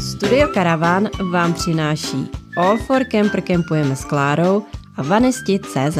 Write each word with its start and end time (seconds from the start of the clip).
Studio 0.00 0.48
Caravan 0.54 1.08
vám 1.30 1.54
přináší 1.54 2.28
All 2.56 2.78
for 2.78 3.04
Camper 3.04 3.40
Campujeme 3.40 3.96
s 3.96 4.04
Klárou 4.04 4.62
a 4.96 5.02
Vanesti.cz 5.02 5.98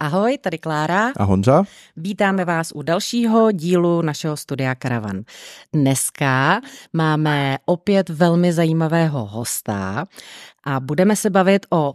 Ahoj, 0.00 0.38
tady 0.38 0.58
Klára. 0.58 1.12
A 1.16 1.24
Honza. 1.24 1.64
Vítáme 1.96 2.44
vás 2.44 2.72
u 2.74 2.82
dalšího 2.82 3.52
dílu 3.52 4.02
našeho 4.02 4.36
studia 4.36 4.74
Karavan. 4.74 5.22
Dneska 5.72 6.60
máme 6.92 7.58
opět 7.64 8.08
velmi 8.08 8.52
zajímavého 8.52 9.26
hosta 9.26 10.06
a 10.64 10.80
budeme 10.80 11.16
se 11.16 11.30
bavit 11.30 11.66
o, 11.70 11.94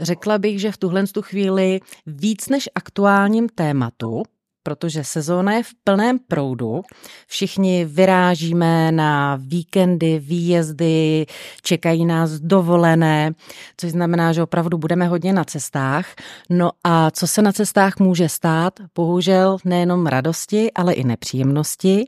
řekla 0.00 0.38
bych, 0.38 0.60
že 0.60 0.72
v 0.72 0.76
tuhle 0.76 1.06
tu 1.06 1.22
chvíli 1.22 1.80
víc 2.06 2.48
než 2.48 2.68
aktuálním 2.74 3.48
tématu, 3.48 4.22
protože 4.66 5.04
sezóna 5.04 5.52
je 5.52 5.62
v 5.62 5.70
plném 5.84 6.18
proudu. 6.18 6.82
Všichni 7.26 7.84
vyrážíme 7.84 8.92
na 8.92 9.38
víkendy, 9.40 10.18
výjezdy, 10.18 11.26
čekají 11.62 12.06
nás 12.06 12.30
dovolené, 12.30 13.32
což 13.76 13.90
znamená, 13.90 14.32
že 14.32 14.42
opravdu 14.42 14.78
budeme 14.78 15.06
hodně 15.06 15.32
na 15.32 15.44
cestách. 15.44 16.06
No 16.50 16.70
a 16.84 17.10
co 17.10 17.26
se 17.26 17.42
na 17.42 17.52
cestách 17.52 17.98
může 17.98 18.28
stát? 18.28 18.80
Bohužel 18.94 19.58
nejenom 19.64 20.06
radosti, 20.06 20.72
ale 20.72 20.92
i 20.92 21.04
nepříjemnosti. 21.04 22.04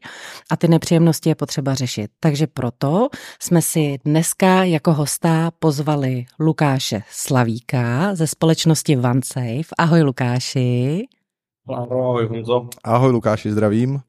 A 0.50 0.56
ty 0.56 0.68
nepříjemnosti 0.68 1.28
je 1.28 1.34
potřeba 1.34 1.74
řešit. 1.74 2.10
Takže 2.20 2.46
proto 2.46 3.08
jsme 3.40 3.62
si 3.62 3.98
dneska 4.04 4.64
jako 4.64 4.92
hosta 4.92 5.50
pozvali 5.58 6.24
Lukáše 6.40 7.02
Slavíka 7.10 8.14
ze 8.14 8.26
společnosti 8.26 8.96
OneSafe. 8.96 9.74
Ahoj 9.78 10.02
Lukáši. 10.02 11.17
Ahoj 11.74 12.26
Honzo. 12.26 12.68
Ahoj 12.84 13.12
Lukáši, 13.12 13.52
zdravím. 13.52 14.00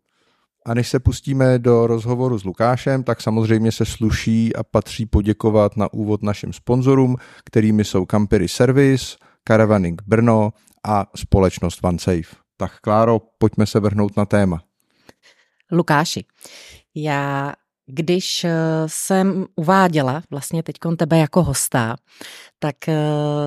A 0.65 0.73
než 0.73 0.89
se 0.89 0.99
pustíme 0.99 1.59
do 1.59 1.87
rozhovoru 1.87 2.37
s 2.37 2.43
Lukášem, 2.43 3.03
tak 3.03 3.21
samozřejmě 3.21 3.71
se 3.71 3.85
sluší 3.85 4.55
a 4.55 4.63
patří 4.63 5.05
poděkovat 5.05 5.77
na 5.77 5.93
úvod 5.93 6.23
našim 6.23 6.53
sponzorům, 6.53 7.15
kterými 7.45 7.85
jsou 7.85 8.05
Campery 8.05 8.47
Service, 8.47 9.17
Caravaning 9.47 10.01
Brno 10.07 10.53
a 10.87 11.05
společnost 11.15 11.79
OneSafe. 11.83 12.35
Tak 12.57 12.79
Kláro, 12.79 13.21
pojďme 13.37 13.65
se 13.65 13.79
vrhnout 13.79 14.17
na 14.17 14.25
téma. 14.25 14.61
Lukáši, 15.71 16.25
já 16.95 17.53
když 17.91 18.43
eh, 18.43 18.51
jsem 18.87 19.45
uváděla 19.55 20.23
vlastně 20.31 20.63
teď 20.63 20.75
tebe 20.97 21.17
jako 21.17 21.43
hosta, 21.43 21.95
tak 22.59 22.75
eh, 22.89 22.95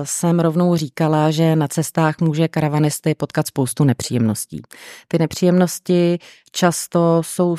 jsem 0.03 0.39
rovnou 0.39 0.75
říkala, 0.75 1.31
že 1.31 1.55
na 1.55 1.67
cestách 1.67 2.19
může 2.21 2.47
karavanisty 2.47 3.15
potkat 3.15 3.47
spoustu 3.47 3.83
nepříjemností. 3.83 4.61
Ty 5.07 5.19
nepříjemnosti 5.19 6.19
často 6.51 7.21
jsou, 7.25 7.55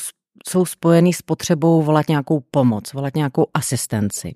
jsou 0.48 0.66
spojený 0.66 1.12
s 1.12 1.22
potřebou 1.22 1.82
volat 1.82 2.08
nějakou 2.08 2.40
pomoc, 2.50 2.92
volat 2.92 3.14
nějakou 3.14 3.46
asistenci. 3.55 4.32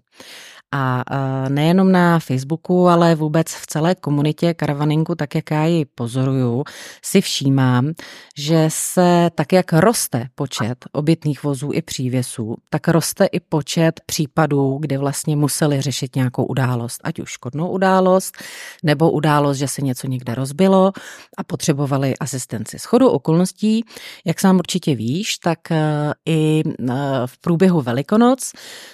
A 0.72 1.04
nejenom 1.48 1.92
na 1.92 2.18
Facebooku, 2.18 2.88
ale 2.88 3.14
vůbec 3.14 3.46
v 3.54 3.66
celé 3.66 3.94
komunitě 3.94 4.54
karavaningu, 4.54 5.14
tak 5.14 5.34
jak 5.34 5.50
já 5.50 5.64
ji 5.64 5.84
pozoruju, 5.84 6.64
si 7.04 7.20
všímám, 7.20 7.92
že 8.38 8.64
se 8.68 9.30
tak, 9.34 9.52
jak 9.52 9.72
roste 9.72 10.28
počet 10.34 10.84
obytných 10.92 11.42
vozů 11.42 11.70
i 11.72 11.82
přívěsů, 11.82 12.56
tak 12.70 12.88
roste 12.88 13.26
i 13.26 13.40
počet 13.40 14.00
případů, 14.06 14.78
kdy 14.80 14.96
vlastně 14.96 15.36
museli 15.36 15.80
řešit 15.80 16.16
nějakou 16.16 16.44
událost, 16.44 17.00
ať 17.04 17.20
už 17.20 17.30
škodnou 17.30 17.68
událost, 17.68 18.36
nebo 18.82 19.10
událost, 19.10 19.56
že 19.56 19.68
se 19.68 19.82
něco 19.82 20.06
někde 20.06 20.34
rozbilo 20.34 20.92
a 21.36 21.44
potřebovali 21.44 22.18
asistenci. 22.18 22.78
Schodu 22.78 23.08
okolností, 23.08 23.84
jak 24.24 24.40
sám 24.40 24.56
určitě 24.56 24.94
víš, 24.94 25.38
tak 25.38 25.72
e, 25.72 26.14
i 26.26 26.62
e, 26.66 26.94
v 27.26 27.38
průběhu 27.40 27.80
Velikonoc 27.80 28.52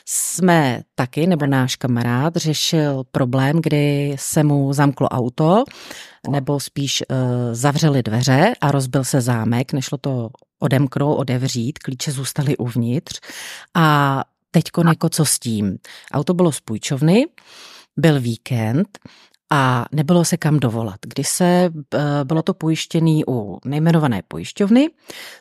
jsme 0.09 0.81
taky, 0.94 1.27
nebo 1.27 1.47
náš 1.47 1.64
náš 1.65 1.77
kamarád 1.77 2.37
řešil 2.37 3.05
problém, 3.12 3.61
kdy 3.61 4.16
se 4.19 4.44
mu 4.44 4.72
zamklo 4.72 5.09
auto, 5.09 5.65
nebo 6.31 6.61
spíš 6.61 7.03
uh, 7.09 7.16
zavřeli 7.53 8.03
dveře 8.03 8.53
a 8.61 8.71
rozbil 8.71 9.05
se 9.05 9.21
zámek, 9.21 9.72
nešlo 9.72 9.99
to 9.99 10.31
odemknout, 10.59 11.19
odevřít, 11.19 11.78
klíče 11.78 12.12
zůstaly 12.12 12.56
uvnitř 12.56 13.21
a 13.75 14.25
teďko 14.50 14.83
jako 14.88 15.09
co 15.09 15.25
s 15.25 15.38
tím. 15.38 15.78
Auto 16.12 16.34
bylo 16.34 16.53
z 16.53 16.61
půjčovny, 16.61 17.27
byl 17.97 18.21
víkend 18.21 18.99
a 19.53 19.84
nebylo 19.93 20.25
se 20.25 20.37
kam 20.37 20.60
dovolat. 20.60 20.97
Když 21.06 21.28
se, 21.28 21.44
eh, 21.44 22.25
bylo 22.25 22.43
to 22.43 22.55
pojištěný 22.55 23.25
u 23.28 23.59
nejmenované 23.65 24.22
pojišťovny, 24.28 24.91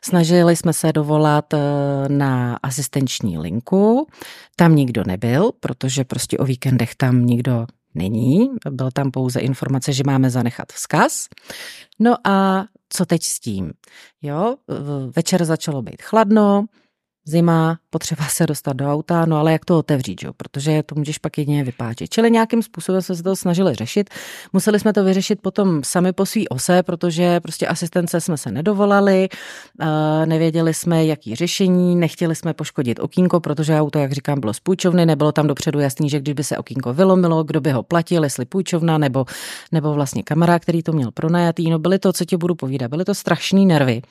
snažili 0.03 0.56
jsme 0.56 0.74
se 0.74 0.94
dovolat 0.94 1.53
eh, 1.53 1.59
na 2.08 2.59
asistenční 2.64 3.38
linku, 3.38 4.08
tam 4.56 4.75
nikdo 4.75 5.03
nebyl, 5.08 5.52
protože 5.59 6.03
prostě 6.03 6.38
o 6.38 6.46
víkendech 6.46 6.96
tam 6.96 7.25
nikdo 7.25 7.66
není, 7.96 8.50
byl 8.69 8.91
tam 8.91 9.12
pouze 9.12 9.40
informace, 9.40 9.94
že 9.94 10.03
máme 10.06 10.30
zanechat 10.30 10.72
vzkaz. 10.72 11.28
No 12.00 12.28
a 12.28 12.66
co 12.90 13.06
teď 13.06 13.24
s 13.24 13.40
tím? 13.40 13.72
Jo, 14.22 14.56
večer 15.16 15.46
začalo 15.46 15.81
být 15.81 16.02
chladno, 16.02 16.66
zima, 17.25 17.78
potřeba 17.94 18.26
se 18.28 18.48
dostat 18.48 18.74
do 18.74 18.94
auta, 18.94 19.26
no 19.26 19.38
ale 19.38 19.52
jak 19.52 19.66
to 19.66 19.78
otevřít, 19.78 20.24
jo? 20.24 20.34
protože 20.38 20.84
to 20.84 20.96
můžeš 20.96 21.18
pak 21.18 21.38
jedině 21.38 21.64
vypáčit. 21.64 22.09
Čili 22.09 22.31
nějakým 22.31 22.64
způsobem 22.64 23.02
jsme 23.02 23.16
se 23.16 23.24
to 23.24 23.36
snažili 23.36 23.76
řešit. 23.76 24.09
Museli 24.54 24.80
jsme 24.80 24.94
to 24.94 25.04
vyřešit 25.04 25.42
potom 25.42 25.84
sami 25.84 26.14
po 26.14 26.26
svý 26.26 26.50
ose, 26.50 26.84
protože 26.84 27.40
prostě 27.40 27.68
asistence 27.68 28.22
jsme 28.22 28.38
se 28.38 28.52
nedovolali, 28.52 29.30
nevěděli 30.26 30.74
jsme, 30.74 31.06
jaký 31.06 31.36
řešení, 31.36 31.96
nechtěli 31.96 32.36
jsme 32.36 32.53
poškodit 32.53 33.00
okýnko, 33.00 33.40
protože 33.40 33.80
auto, 33.80 34.00
jak 34.00 34.12
říkám, 34.12 34.40
bylo 34.40 34.53
z 34.53 34.59
půjčovny, 34.59 35.06
nebylo 35.06 35.32
tam 35.32 35.48
dopředu 35.48 35.80
jasný, 35.80 36.09
že 36.09 36.20
kdyby 36.20 36.44
se 36.44 36.58
okýnko 36.58 36.94
vylomilo, 36.94 37.44
kdo 37.44 37.62
by 37.62 37.72
ho 37.72 37.84
platil, 37.84 38.24
jestli 38.24 38.46
půjčovna 38.46 38.98
nebo, 38.98 39.26
nebo 39.72 39.94
vlastně 39.94 40.24
kamarád, 40.24 40.62
který 40.62 40.84
to 40.84 40.92
měl 40.92 41.12
pronajatý. 41.12 41.70
No 41.70 41.80
byly 41.80 42.00
to, 42.00 42.14
co 42.14 42.26
ti 42.26 42.38
budu 42.38 42.56
povídat, 42.56 42.90
byly 42.90 43.06
to 43.06 43.16
strašný 43.16 43.66
nervy. 43.66 44.02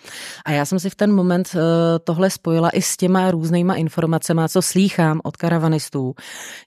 A 0.45 0.53
já 0.53 0.65
jsem 0.65 0.79
si 0.79 0.91
v 0.91 0.95
ten 0.95 1.13
moment 1.13 1.49
eh, 1.55 1.59
tohle 1.99 2.31
spojila 2.31 2.71
i 2.71 2.83
s 2.83 2.97
těma 2.97 3.31
různýma 3.31 3.72
informacemi, 3.75 4.43
co 4.49 4.63
slýchám 4.63 5.21
od 5.25 5.37
karavanistů, 5.37 6.15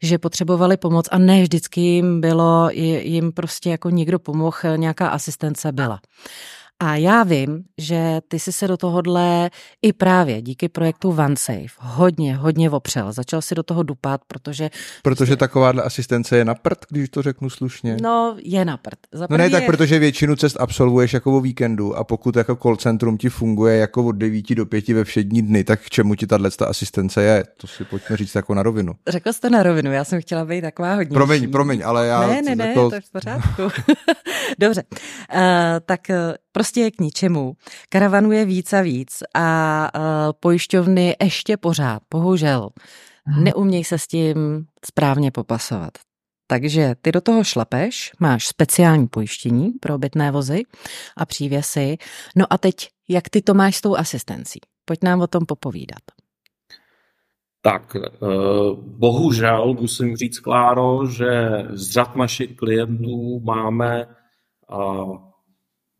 že 0.02 0.18
potřebovali 0.18 0.78
pomoc 0.78 1.06
a 1.12 1.18
ne 1.18 1.42
vždycky 1.42 1.82
jim 1.82 2.22
bylo, 2.22 2.70
jim 2.72 3.32
prostě 3.32 3.70
jako 3.70 3.90
někdo 3.90 4.20
pomohl, 4.20 4.78
nějaká 4.78 5.08
asistence 5.08 5.72
byla. 5.72 6.00
A 6.80 6.96
já 6.96 7.24
vím, 7.24 7.64
že 7.78 8.20
ty 8.28 8.40
jsi 8.40 8.52
se 8.52 8.68
do 8.68 8.78
tohohle 8.78 9.50
i 9.82 9.94
právě 9.94 10.42
díky 10.42 10.70
projektu 10.70 11.10
OneSafe 11.10 11.76
hodně, 11.80 12.36
hodně 12.36 12.70
opřel. 12.70 13.12
Začal 13.12 13.42
si 13.42 13.56
do 13.56 13.64
toho 13.64 13.84
dupat, 13.84 14.22
protože... 14.28 14.70
Protože 15.04 15.36
takováhle 15.36 15.84
asistence 15.84 16.38
je 16.38 16.46
na 16.46 16.56
prd, 16.56 16.86
když 16.90 17.10
to 17.10 17.22
řeknu 17.22 17.50
slušně. 17.50 17.98
No, 18.02 18.36
je 18.40 18.66
na 18.66 18.78
prd. 18.78 19.00
no 19.30 19.38
ne, 19.38 19.50
tak 19.50 19.66
protože 19.66 20.00
většinu 20.00 20.36
cest 20.36 20.58
absolvuješ 20.60 21.14
jako 21.14 21.38
o 21.38 21.42
víkendu 21.42 21.96
a 21.96 22.04
pokud 22.04 22.36
jako 22.36 22.56
call 22.56 22.76
centrum 22.76 23.18
ti 23.18 23.30
funguje 23.30 23.78
jako 23.78 24.06
od 24.06 24.12
9 24.12 24.56
do 24.56 24.66
5 24.66 24.88
ve 24.88 25.04
všední 25.04 25.42
dny, 25.42 25.64
tak 25.64 25.82
k 25.82 25.90
čemu 25.90 26.16
ti 26.16 26.28
tahle 26.28 26.50
asistence 26.68 27.24
je? 27.24 27.44
To 27.58 27.68
si 27.68 27.86
pojďme 27.86 28.18
říct 28.18 28.36
jako 28.36 28.54
na 28.54 28.64
rovinu. 28.64 28.94
Řekl 29.08 29.34
jste 29.34 29.50
na 29.50 29.64
rovinu, 29.64 29.92
já 29.92 30.04
jsem 30.04 30.22
chtěla 30.22 30.46
být 30.46 30.62
taková 30.62 30.96
hodně. 30.96 31.14
Promiň, 31.14 31.52
promiň, 31.52 31.82
ale 31.86 32.08
já... 32.08 32.28
Ne, 32.28 32.42
ne, 32.42 32.56
ne, 32.56 32.68
jako... 32.68 32.90
to 32.90 32.96
je 32.96 33.02
v 33.02 33.12
pořádku. 33.12 33.62
Dobře, 34.60 34.84
uh, 35.34 35.40
tak 35.86 36.02
uh, 36.10 36.16
prostě 36.56 36.82
je 36.82 36.92
k 36.92 37.02
ničemu. 37.02 37.54
Karavanů 37.90 38.32
je 38.32 38.46
víc 38.46 38.74
a 38.74 38.82
víc 38.82 39.24
a 39.34 39.90
uh, 39.96 40.02
pojišťovny 40.40 41.16
ještě 41.24 41.58
pořád, 41.58 42.02
bohužel, 42.14 42.70
hmm. 43.26 43.44
neumějí 43.44 43.84
se 43.84 43.98
s 44.00 44.08
tím 44.08 44.66
správně 44.86 45.32
popasovat. 45.32 45.92
Takže 46.48 46.96
ty 47.02 47.12
do 47.12 47.22
toho 47.22 47.44
šlapeš, 47.44 48.12
máš 48.20 48.48
speciální 48.48 49.08
pojištění 49.08 49.72
pro 49.72 49.96
obytné 49.96 50.32
vozy 50.32 50.64
a 51.18 51.26
přívěsy. 51.26 51.98
No 52.36 52.46
a 52.50 52.58
teď, 52.58 52.76
jak 53.10 53.30
ty 53.30 53.42
to 53.42 53.54
máš 53.54 53.76
s 53.76 53.82
tou 53.82 53.96
asistencí? 53.96 54.60
Pojď 54.86 55.00
nám 55.04 55.22
o 55.22 55.28
tom 55.28 55.46
popovídat. 55.46 56.02
Tak, 57.62 57.98
bohužel 58.78 59.74
musím 59.74 60.16
říct, 60.16 60.40
Kláro, 60.40 61.06
že 61.06 61.50
z 61.74 61.92
řad 61.92 62.16
našich 62.16 62.56
klientů 62.56 63.40
máme 63.40 64.08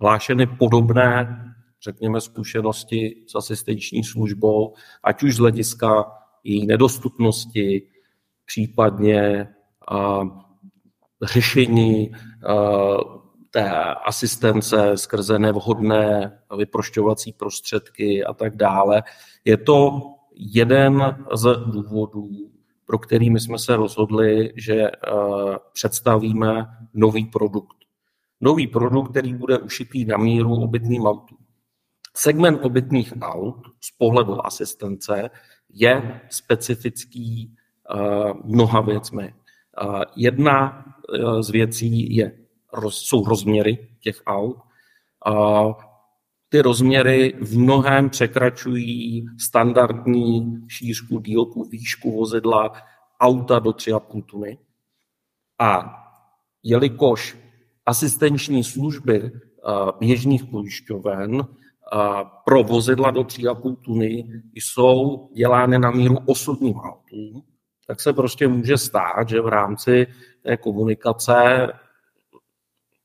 hlášeny 0.02 0.48
podobné, 0.48 1.42
řekněme, 1.84 2.22
zkušenosti 2.22 3.24
s 3.28 3.36
asistenční 3.36 4.04
službou, 4.04 4.74
ať 5.04 5.24
už 5.24 5.36
z 5.36 5.40
hlediska 5.40 6.12
její 6.44 6.66
nedostupnosti, 6.66 7.88
případně 8.46 9.48
uh, 9.92 10.28
řešení 11.22 12.10
uh, 12.10 12.16
té 13.52 13.72
asistence 14.06 14.98
skrze 14.98 15.40
nevhodné 15.40 16.40
vyprošťovací 16.58 17.34
prostředky 17.34 18.24
a 18.24 18.34
tak 18.34 18.56
dále. 18.56 19.04
Je 19.46 19.58
to 19.58 20.02
jeden 20.36 21.26
z 21.34 21.56
důvodů, 21.66 22.30
pro 22.86 22.98
který 22.98 23.30
my 23.30 23.40
jsme 23.40 23.60
se 23.60 23.76
rozhodli, 23.76 24.54
že 24.56 24.88
představíme 25.74 26.66
nový 26.94 27.26
produkt 27.26 27.85
nový 28.42 28.68
produkt, 28.68 29.10
který 29.10 29.34
bude 29.34 29.58
ušitý 29.58 30.06
na 30.06 30.18
míru 30.18 30.54
obytným 30.54 31.06
autům. 31.06 31.38
Segment 32.18 32.66
obytných 32.66 33.14
aut 33.22 33.68
z 33.82 33.92
pohledu 33.98 34.46
asistence 34.46 35.30
je 35.70 36.22
specifický 36.30 37.56
mnoha 38.44 38.82
věcmi. 38.82 39.34
Jedna 40.16 40.86
z 41.40 41.50
věcí 41.50 42.16
je, 42.16 42.38
jsou 42.90 43.26
rozměry 43.26 43.88
těch 44.00 44.22
aut. 44.26 44.58
Ty 46.50 46.62
rozměry 46.62 47.34
v 47.42 47.58
mnohem 47.58 48.10
překračují 48.10 49.26
standardní 49.40 50.62
šířku, 50.68 51.20
dílku, 51.20 51.64
výšku 51.64 52.12
vozidla 52.12 52.74
auta 53.20 53.60
do 53.60 53.70
3,5 53.70 54.24
tuny. 54.24 54.58
A 55.60 56.02
jelikož 56.64 57.38
asistenční 57.86 58.64
služby 58.64 59.32
běžných 60.00 60.46
pojišťoven 60.46 61.48
pro 62.46 62.64
vozidla 62.64 63.12
do 63.12 63.22
3,5 63.22 63.76
tuny 63.76 64.42
jsou 64.54 65.30
dělány 65.36 65.80
na 65.80 65.92
míru 65.92 66.18
osobním 66.26 66.76
autům, 66.76 67.44
tak 67.88 68.02
se 68.02 68.14
prostě 68.14 68.48
může 68.48 68.78
stát, 68.78 69.30
že 69.30 69.42
v 69.42 69.48
rámci 69.48 70.08
té 70.42 70.58
komunikace 70.58 71.68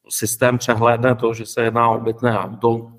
systém 0.08 0.58
přehlédne 0.58 1.14
to, 1.14 1.34
že 1.34 1.46
se 1.46 1.62
jedná 1.62 1.88
obytné 1.88 2.38
auto, 2.38 2.92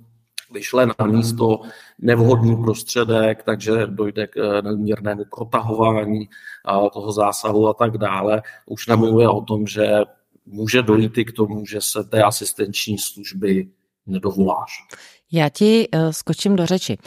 vyšle 0.54 0.86
na 0.86 1.06
místo 1.06 1.62
nevhodný 2.00 2.56
prostředek, 2.64 3.44
takže 3.44 3.88
dojde 3.88 4.28
k 4.28 4.62
nadměrnému 4.62 5.24
protahování 5.36 6.30
toho 6.94 7.12
zásahu 7.12 7.68
a 7.68 7.74
tak 7.74 7.98
dále. 7.98 8.42
Už 8.66 8.88
nemluvě 8.88 9.30
o 9.30 9.42
tom, 9.42 9.68
že 9.68 10.00
může 10.46 10.82
dojít 10.82 11.18
i 11.18 11.26
k 11.26 11.32
tomu, 11.32 11.66
že 11.66 11.82
se 11.82 12.04
té 12.04 12.24
asistenční 12.24 12.98
služby 12.98 13.68
nedovoláš. 14.06 14.72
Já 15.32 15.50
ti 15.50 15.88
uh, 15.94 16.10
skočím 16.12 16.56
do 16.56 16.66
řeči. 16.66 16.98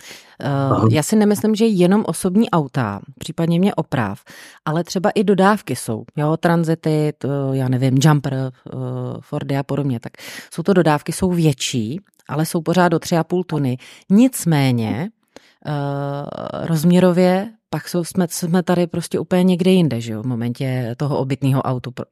Uh, 0.72 0.88
já 0.92 1.02
si 1.02 1.16
nemyslím, 1.16 1.54
že 1.54 1.66
jenom 1.66 2.04
osobní 2.06 2.50
auta, 2.50 3.00
případně 3.18 3.58
mě 3.58 3.74
oprav, 3.74 4.24
ale 4.64 4.84
třeba 4.84 5.10
i 5.10 5.24
dodávky 5.24 5.76
jsou. 5.76 6.04
Jo, 6.16 6.36
tranzity, 6.36 7.12
to, 7.18 7.28
já 7.52 7.68
nevím, 7.68 7.98
jumper, 8.02 8.34
uh, 8.34 8.80
Fordy 9.20 9.56
a 9.56 9.62
podobně. 9.62 10.00
Tak 10.00 10.12
jsou 10.52 10.62
to 10.62 10.72
dodávky, 10.72 11.12
jsou 11.12 11.30
větší, 11.30 12.00
ale 12.28 12.46
jsou 12.46 12.60
pořád 12.60 12.88
do 12.88 12.96
3,5 12.96 13.44
tuny. 13.44 13.78
Nicméně 14.10 15.10
uh, 15.66 16.66
rozměrově 16.66 17.50
pak 17.70 17.88
jsou, 17.88 18.04
jsme, 18.04 18.26
jsme 18.30 18.62
tady 18.62 18.86
prostě 18.86 19.18
úplně 19.18 19.42
někde 19.42 19.70
jinde, 19.70 20.00
že 20.00 20.12
jo, 20.12 20.22
v 20.22 20.26
momentě 20.26 20.94
toho 20.96 21.18
obytného 21.18 21.62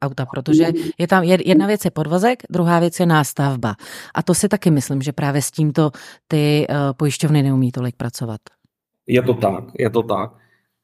auta, 0.01 0.25
protože 0.25 0.67
je 0.97 1.07
tam 1.07 1.23
jedna 1.23 1.67
věc 1.67 1.85
je 1.85 1.91
podvozek, 1.91 2.43
druhá 2.49 2.79
věc 2.79 2.99
je 2.99 3.05
nástavba. 3.05 3.75
A 4.15 4.23
to 4.23 4.33
si 4.33 4.49
taky 4.49 4.71
myslím, 4.71 5.01
že 5.01 5.11
právě 5.11 5.41
s 5.41 5.51
tímto 5.51 5.91
ty 6.27 6.67
uh, 6.69 6.75
pojišťovny 6.97 7.43
neumí 7.43 7.71
tolik 7.71 7.95
pracovat. 7.95 8.41
Je 9.07 9.21
to 9.21 9.33
tak, 9.33 9.63
je 9.79 9.89
to 9.89 10.03
tak. 10.03 10.31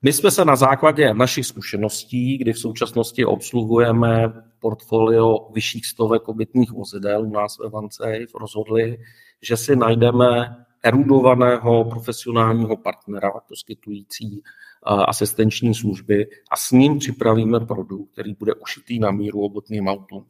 My 0.01 0.13
jsme 0.13 0.31
se 0.31 0.45
na 0.45 0.55
základě 0.55 1.13
našich 1.13 1.45
zkušeností, 1.45 2.37
kdy 2.37 2.53
v 2.53 2.59
současnosti 2.59 3.25
obsluhujeme 3.25 4.33
portfolio 4.59 5.51
vyšších 5.53 5.85
stovek 5.85 6.27
obytných 6.27 6.71
vozidel 6.71 7.27
u 7.27 7.31
nás 7.31 7.59
ve 7.59 7.69
Vancej, 7.69 8.25
rozhodli, 8.41 8.97
že 9.41 9.57
si 9.57 9.75
najdeme 9.75 10.55
erudovaného 10.83 11.85
profesionálního 11.85 12.77
partnera 12.77 13.31
poskytující 13.47 14.43
asistenční 14.83 15.75
služby 15.75 16.27
a 16.51 16.55
s 16.55 16.71
ním 16.71 16.99
připravíme 16.99 17.59
produkt, 17.59 18.11
který 18.11 18.33
bude 18.33 18.53
ušitý 18.53 18.99
na 18.99 19.11
míru 19.11 19.41
obotným 19.41 19.87
autům. 19.87 20.25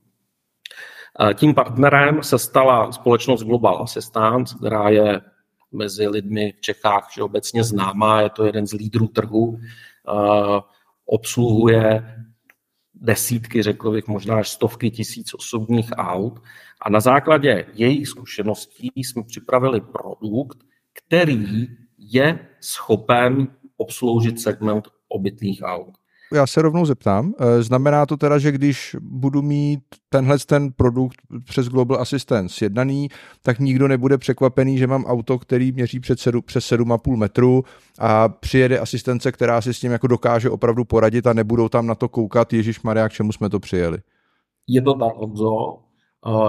Tím 1.33 1.53
partnerem 1.53 2.23
se 2.23 2.39
stala 2.39 2.91
společnost 2.91 3.43
Global 3.43 3.83
Assistance, 3.83 4.55
která 4.57 4.89
je 4.89 5.21
mezi 5.71 6.07
lidmi 6.07 6.53
v 6.57 6.61
Čechách 6.61 7.07
obecně 7.21 7.63
známá, 7.63 8.21
je 8.21 8.29
to 8.29 8.45
jeden 8.45 8.67
z 8.67 8.73
lídrů 8.73 9.07
trhu, 9.07 9.59
obsluhuje 11.05 12.15
desítky, 12.93 13.63
řekl 13.63 13.91
bych, 13.91 14.07
možná 14.07 14.35
až 14.37 14.49
stovky 14.49 14.91
tisíc 14.91 15.33
osobních 15.33 15.89
aut. 15.95 16.39
A 16.81 16.89
na 16.89 16.99
základě 16.99 17.65
jejich 17.73 18.07
zkušeností 18.07 18.91
jsme 18.95 19.23
připravili 19.23 19.81
produkt, 19.81 20.57
který 20.93 21.67
je 21.97 22.39
schopen 22.61 23.47
obsloužit 23.77 24.41
segment 24.41 24.87
obytných 25.09 25.61
aut. 25.63 25.93
Já 26.33 26.47
se 26.47 26.61
rovnou 26.61 26.85
zeptám, 26.85 27.33
eh, 27.39 27.63
znamená 27.63 28.05
to 28.05 28.17
teda, 28.17 28.37
že 28.37 28.51
když 28.51 28.95
budu 29.01 29.41
mít 29.41 29.79
tenhle 30.09 30.37
ten 30.39 30.71
produkt 30.71 31.15
přes 31.45 31.69
Global 31.69 32.01
Assistance 32.01 32.65
jednaný, 32.65 33.09
tak 33.41 33.59
nikdo 33.59 33.87
nebude 33.87 34.17
překvapený, 34.17 34.77
že 34.77 34.87
mám 34.87 35.05
auto, 35.05 35.39
který 35.39 35.71
měří 35.71 35.99
před 35.99 36.19
sedu, 36.19 36.41
přes 36.41 36.65
7,5 36.65 37.15
metru 37.15 37.63
a 37.99 38.29
přijede 38.29 38.79
asistence, 38.79 39.31
která 39.31 39.61
si 39.61 39.73
s 39.73 39.79
tím 39.79 39.91
jako 39.91 40.07
dokáže 40.07 40.49
opravdu 40.49 40.85
poradit 40.85 41.27
a 41.27 41.33
nebudou 41.33 41.69
tam 41.69 41.87
na 41.87 41.95
to 41.95 42.09
koukat, 42.09 42.53
Ježíš 42.53 42.81
Maria, 42.81 43.09
k 43.09 43.13
čemu 43.13 43.31
jsme 43.31 43.49
to 43.49 43.59
přijeli. 43.59 43.97
Je 44.67 44.81
to 44.81 44.93
tak. 44.93 45.13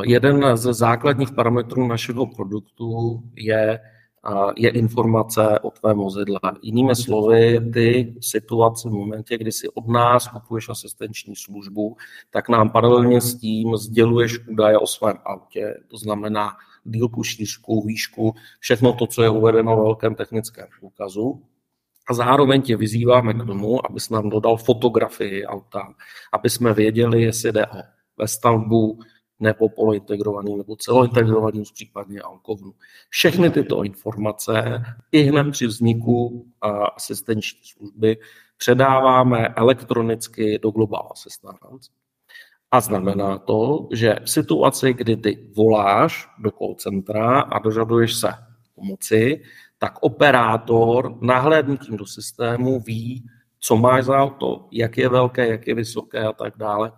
Jeden 0.03 0.57
z 0.57 0.73
základních 0.73 1.33
parametrů 1.33 1.87
našeho 1.87 2.27
produktu 2.27 3.21
je 3.37 3.81
je 4.57 4.71
informace 4.71 5.59
o 5.59 5.71
tvém 5.71 5.97
vozidle. 5.97 6.41
Jinými 6.63 6.97
slovy, 6.97 7.71
ty 7.73 8.15
situace 8.21 8.89
v 8.89 8.93
momentě, 8.93 9.39
kdy 9.39 9.53
si 9.53 9.69
od 9.69 9.89
nás 9.89 10.29
kupuješ 10.29 10.69
asistenční 10.69 11.37
službu, 11.37 11.97
tak 12.31 12.49
nám 12.49 12.71
paralelně 12.71 13.21
s 13.21 13.35
tím 13.35 13.77
sděluješ 13.77 14.49
údaje 14.49 14.79
o 14.79 14.87
svém 14.87 15.17
autě, 15.25 15.75
to 15.89 15.97
znamená 15.97 16.53
dílku, 16.85 17.23
šířku, 17.23 17.87
výšku, 17.87 18.35
všechno 18.59 18.93
to, 18.93 19.07
co 19.07 19.23
je 19.23 19.31
uvedeno 19.31 19.77
ve 19.77 19.83
velkém 19.83 20.15
technickém 20.15 20.67
průkazu. 20.81 21.43
A 22.11 22.15
zároveň 22.15 22.63
tě 22.63 22.77
vyzýváme 22.77 23.35
k 23.35 23.47
tomu, 23.47 23.87
abys 23.87 24.11
nám 24.11 24.31
dodal 24.31 24.57
fotografii 24.57 25.47
auta, 25.47 25.95
aby 26.33 26.51
jsme 26.51 26.75
věděli, 26.75 27.23
jestli 27.23 27.53
jde 27.53 27.67
o 27.67 27.83
ve 28.19 28.29
stavbu, 28.29 28.99
nebo 29.41 29.69
polointegrovaným 29.69 30.59
nebo 30.59 30.77
celointegrovaným, 30.77 31.63
případně 31.75 32.21
alkovnu. 32.21 32.75
Všechny 33.09 33.51
tyto 33.51 33.83
informace 33.83 34.85
i 35.13 35.23
hned 35.23 35.51
při 35.51 35.67
vzniku 35.67 36.47
asistenční 36.97 37.61
služby 37.63 38.17
předáváme 38.57 39.49
elektronicky 39.49 40.59
do 40.59 40.71
Global 40.71 41.09
Assistance. 41.13 41.91
A 42.71 42.81
znamená 42.81 43.39
to, 43.39 43.89
že 43.93 44.17
v 44.25 44.31
situaci, 44.31 44.95
kdy 44.95 45.17
ty 45.17 45.51
voláš 45.57 46.29
do 46.39 46.51
call 46.51 46.75
centra 46.75 47.41
a 47.41 47.59
dožaduješ 47.59 48.15
se 48.15 48.29
pomoci, 48.75 49.43
tak 49.79 49.99
operátor 50.01 51.19
nahlédnutím 51.21 51.97
do 51.97 52.07
systému 52.07 52.81
ví, 52.81 53.25
co 53.61 53.77
máš 53.77 54.05
za 54.05 54.19
auto, 54.19 54.69
jak 54.73 54.99
je 54.99 55.09
velké, 55.09 55.49
jak 55.49 55.67
je 55.67 55.75
vysoké 55.75 56.25
a 56.25 56.33
tak 56.33 56.57
dále 56.57 56.93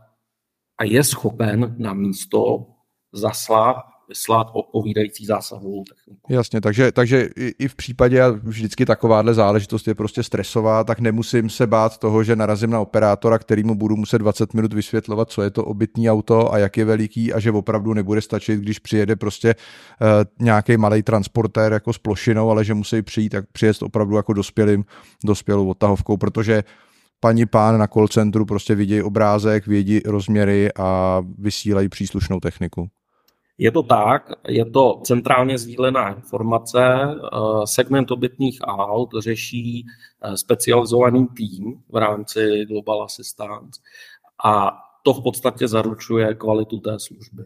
a 0.82 0.84
je 0.84 1.04
schopen 1.04 1.74
na 1.78 1.94
místo 1.94 2.66
zaslat, 3.12 3.76
vyslat 4.08 4.46
odpovídající 4.52 5.26
zásahovou 5.26 5.84
techniku. 5.84 6.32
Jasně, 6.32 6.60
takže, 6.60 6.92
takže 6.92 7.28
i, 7.36 7.54
i 7.58 7.68
v 7.68 7.74
případě, 7.74 8.22
a 8.22 8.28
vždycky 8.28 8.86
takováhle 8.86 9.34
záležitost 9.34 9.88
je 9.88 9.94
prostě 9.94 10.22
stresová, 10.22 10.84
tak 10.84 11.00
nemusím 11.00 11.50
se 11.50 11.66
bát 11.66 11.98
toho, 11.98 12.24
že 12.24 12.36
narazím 12.36 12.70
na 12.70 12.80
operátora, 12.80 13.38
kterýmu 13.38 13.74
budu 13.74 13.96
muset 13.96 14.18
20 14.18 14.54
minut 14.54 14.72
vysvětlovat, 14.72 15.30
co 15.30 15.42
je 15.42 15.50
to 15.50 15.64
obytný 15.64 16.10
auto 16.10 16.52
a 16.52 16.58
jak 16.58 16.76
je 16.76 16.84
veliký 16.84 17.32
a 17.32 17.40
že 17.40 17.50
opravdu 17.50 17.94
nebude 17.94 18.20
stačit, 18.20 18.60
když 18.60 18.78
přijede 18.78 19.16
prostě 19.16 19.54
uh, 19.54 20.44
nějaký 20.44 20.76
malý 20.76 21.02
transportér 21.02 21.72
jako 21.72 21.92
s 21.92 21.98
plošinou, 21.98 22.50
ale 22.50 22.64
že 22.64 22.74
musí 22.74 23.02
přijít, 23.02 23.28
tak 23.28 23.44
přijet 23.52 23.82
opravdu 23.82 24.16
jako 24.16 24.32
dospělým, 24.32 24.84
dospělou 25.24 25.68
odtahovkou, 25.68 26.16
protože 26.16 26.64
paní 27.22 27.46
pán 27.46 27.78
na 27.78 27.86
call 27.86 28.08
centru 28.08 28.46
prostě 28.46 28.74
vidějí 28.74 29.02
obrázek, 29.02 29.66
vědí 29.66 30.00
rozměry 30.00 30.72
a 30.78 31.20
vysílají 31.38 31.88
příslušnou 31.88 32.40
techniku. 32.40 32.88
Je 33.58 33.72
to 33.72 33.82
tak, 33.82 34.30
je 34.48 34.64
to 34.64 35.00
centrálně 35.04 35.58
sdílená 35.58 36.08
informace. 36.08 36.82
Eh, 36.82 37.38
segment 37.64 38.10
obytných 38.10 38.58
aut 38.62 39.10
řeší 39.18 39.86
eh, 40.22 40.36
specializovaný 40.36 41.26
tým 41.26 41.82
v 41.88 41.96
rámci 41.96 42.64
Global 42.68 43.02
Assistance 43.02 43.80
a 44.44 44.72
to 45.02 45.14
v 45.14 45.22
podstatě 45.22 45.68
zaručuje 45.68 46.34
kvalitu 46.34 46.80
té 46.80 46.98
služby. 46.98 47.44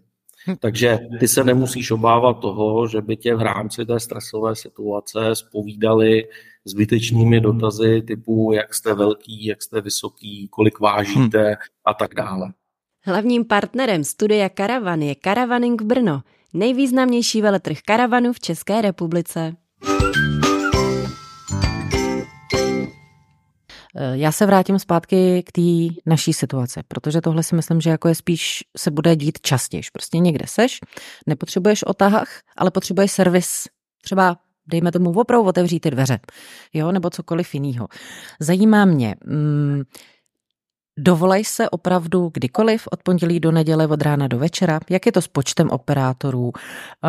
Takže 0.60 0.98
ty 1.20 1.28
se 1.28 1.44
nemusíš 1.44 1.90
obávat 1.90 2.40
toho, 2.40 2.88
že 2.88 3.00
by 3.00 3.16
tě 3.16 3.34
v 3.34 3.42
rámci 3.42 3.86
té 3.86 4.00
stresové 4.00 4.56
situace 4.56 5.34
spovídali 5.34 6.24
zbytečnými 6.66 7.40
dotazy 7.40 8.02
typu, 8.02 8.52
jak 8.52 8.74
jste 8.74 8.94
velký, 8.94 9.46
jak 9.46 9.62
jste 9.62 9.80
vysoký, 9.80 10.48
kolik 10.48 10.80
vážíte 10.80 11.44
hmm. 11.44 11.56
a 11.84 11.94
tak 11.94 12.14
dále. 12.14 12.52
Hlavním 13.04 13.44
partnerem 13.44 14.04
studia 14.04 14.48
Karavan 14.48 15.02
je 15.02 15.14
Caravaning 15.24 15.82
Brno, 15.82 16.22
nejvýznamnější 16.54 17.42
veletrh 17.42 17.78
karavanu 17.84 18.32
v 18.32 18.40
České 18.40 18.82
republice. 18.82 19.56
Eh, 23.98 24.16
já 24.16 24.32
se 24.32 24.46
vrátím 24.46 24.78
zpátky 24.78 25.42
k 25.46 25.52
té 25.52 25.94
naší 26.06 26.32
situaci, 26.32 26.80
protože 26.88 27.20
tohle 27.20 27.42
si 27.42 27.54
myslím, 27.54 27.80
že 27.80 27.90
jako 27.90 28.08
je 28.08 28.14
spíš 28.14 28.64
se 28.76 28.90
bude 28.90 29.16
dít 29.16 29.40
častěji. 29.40 29.82
Prostě 29.92 30.18
někde 30.18 30.44
seš, 30.48 30.78
nepotřebuješ 31.26 31.82
o 31.82 31.94
tahách, 31.94 32.28
ale 32.56 32.70
potřebuješ 32.70 33.12
servis 33.12 33.64
třeba 34.02 34.36
dejme 34.66 34.92
tomu 34.92 35.12
opravdu 35.12 35.48
otevřít 35.48 35.80
ty 35.80 35.90
dveře, 35.90 36.18
jo, 36.74 36.92
nebo 36.92 37.10
cokoliv 37.10 37.54
jiného. 37.54 37.88
Zajímá 38.40 38.84
mě, 38.84 39.14
mm, 39.24 39.82
Dovolej 40.98 41.44
se 41.44 41.70
opravdu 41.70 42.30
kdykoliv 42.34 42.88
od 42.92 43.02
pondělí 43.02 43.40
do 43.40 43.52
neděle 43.52 43.86
od 43.86 44.02
rána 44.02 44.28
do 44.28 44.38
večera? 44.38 44.80
Jak 44.90 45.06
je 45.06 45.12
to 45.12 45.22
s 45.22 45.28
počtem 45.28 45.70
operátorů? 45.70 46.52
Eh, 46.56 47.08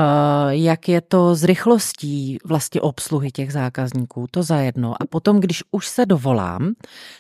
jak 0.50 0.90
je 0.90 1.02
to 1.02 1.36
s 1.36 1.44
rychlostí 1.44 2.38
vlastně 2.46 2.82
obsluhy 2.82 3.32
těch 3.32 3.54
zákazníků? 3.54 4.26
To 4.32 4.44
za 4.44 4.58
jedno. 4.58 4.94
A 5.02 5.06
potom, 5.10 5.40
když 5.40 5.64
už 5.72 5.88
se 5.88 6.06
dovolám, 6.06 6.74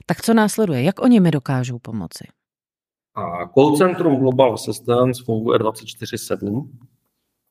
tak 0.05 0.21
co 0.21 0.33
následuje? 0.33 0.83
Jak 0.83 1.01
oni 1.01 1.19
mi 1.19 1.31
dokážou 1.31 1.79
pomoci? 1.79 2.27
A 3.15 3.47
call 3.53 3.77
centrum 3.77 4.15
Global 4.19 4.53
Assistance 4.53 5.23
funguje 5.25 5.59
24-7 5.59 6.69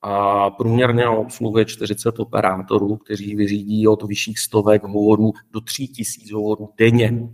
a 0.02 0.50
průměrně 0.50 1.08
obsluhuje 1.08 1.64
40 1.64 2.18
operátorů, 2.18 2.96
kteří 2.96 3.36
vyřídí 3.36 3.88
od 3.88 4.02
vyšších 4.02 4.38
stovek 4.38 4.82
hovorů 4.82 5.32
do 5.50 5.60
3000 5.60 6.34
hovorů 6.34 6.72
denně. 6.78 7.28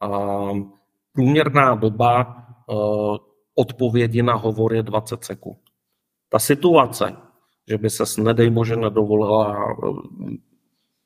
A 0.00 0.08
průměrná 1.12 1.74
doba 1.74 2.36
uh, 2.66 3.16
odpovědi 3.54 4.22
na 4.22 4.34
hovor 4.34 4.74
je 4.74 4.82
20 4.82 5.24
sekund. 5.24 5.58
Ta 6.28 6.38
situace, 6.38 7.16
že 7.68 7.78
by 7.78 7.90
se 7.90 8.22
nedej 8.22 8.50
bože 8.50 8.76
nedovolila, 8.76 9.66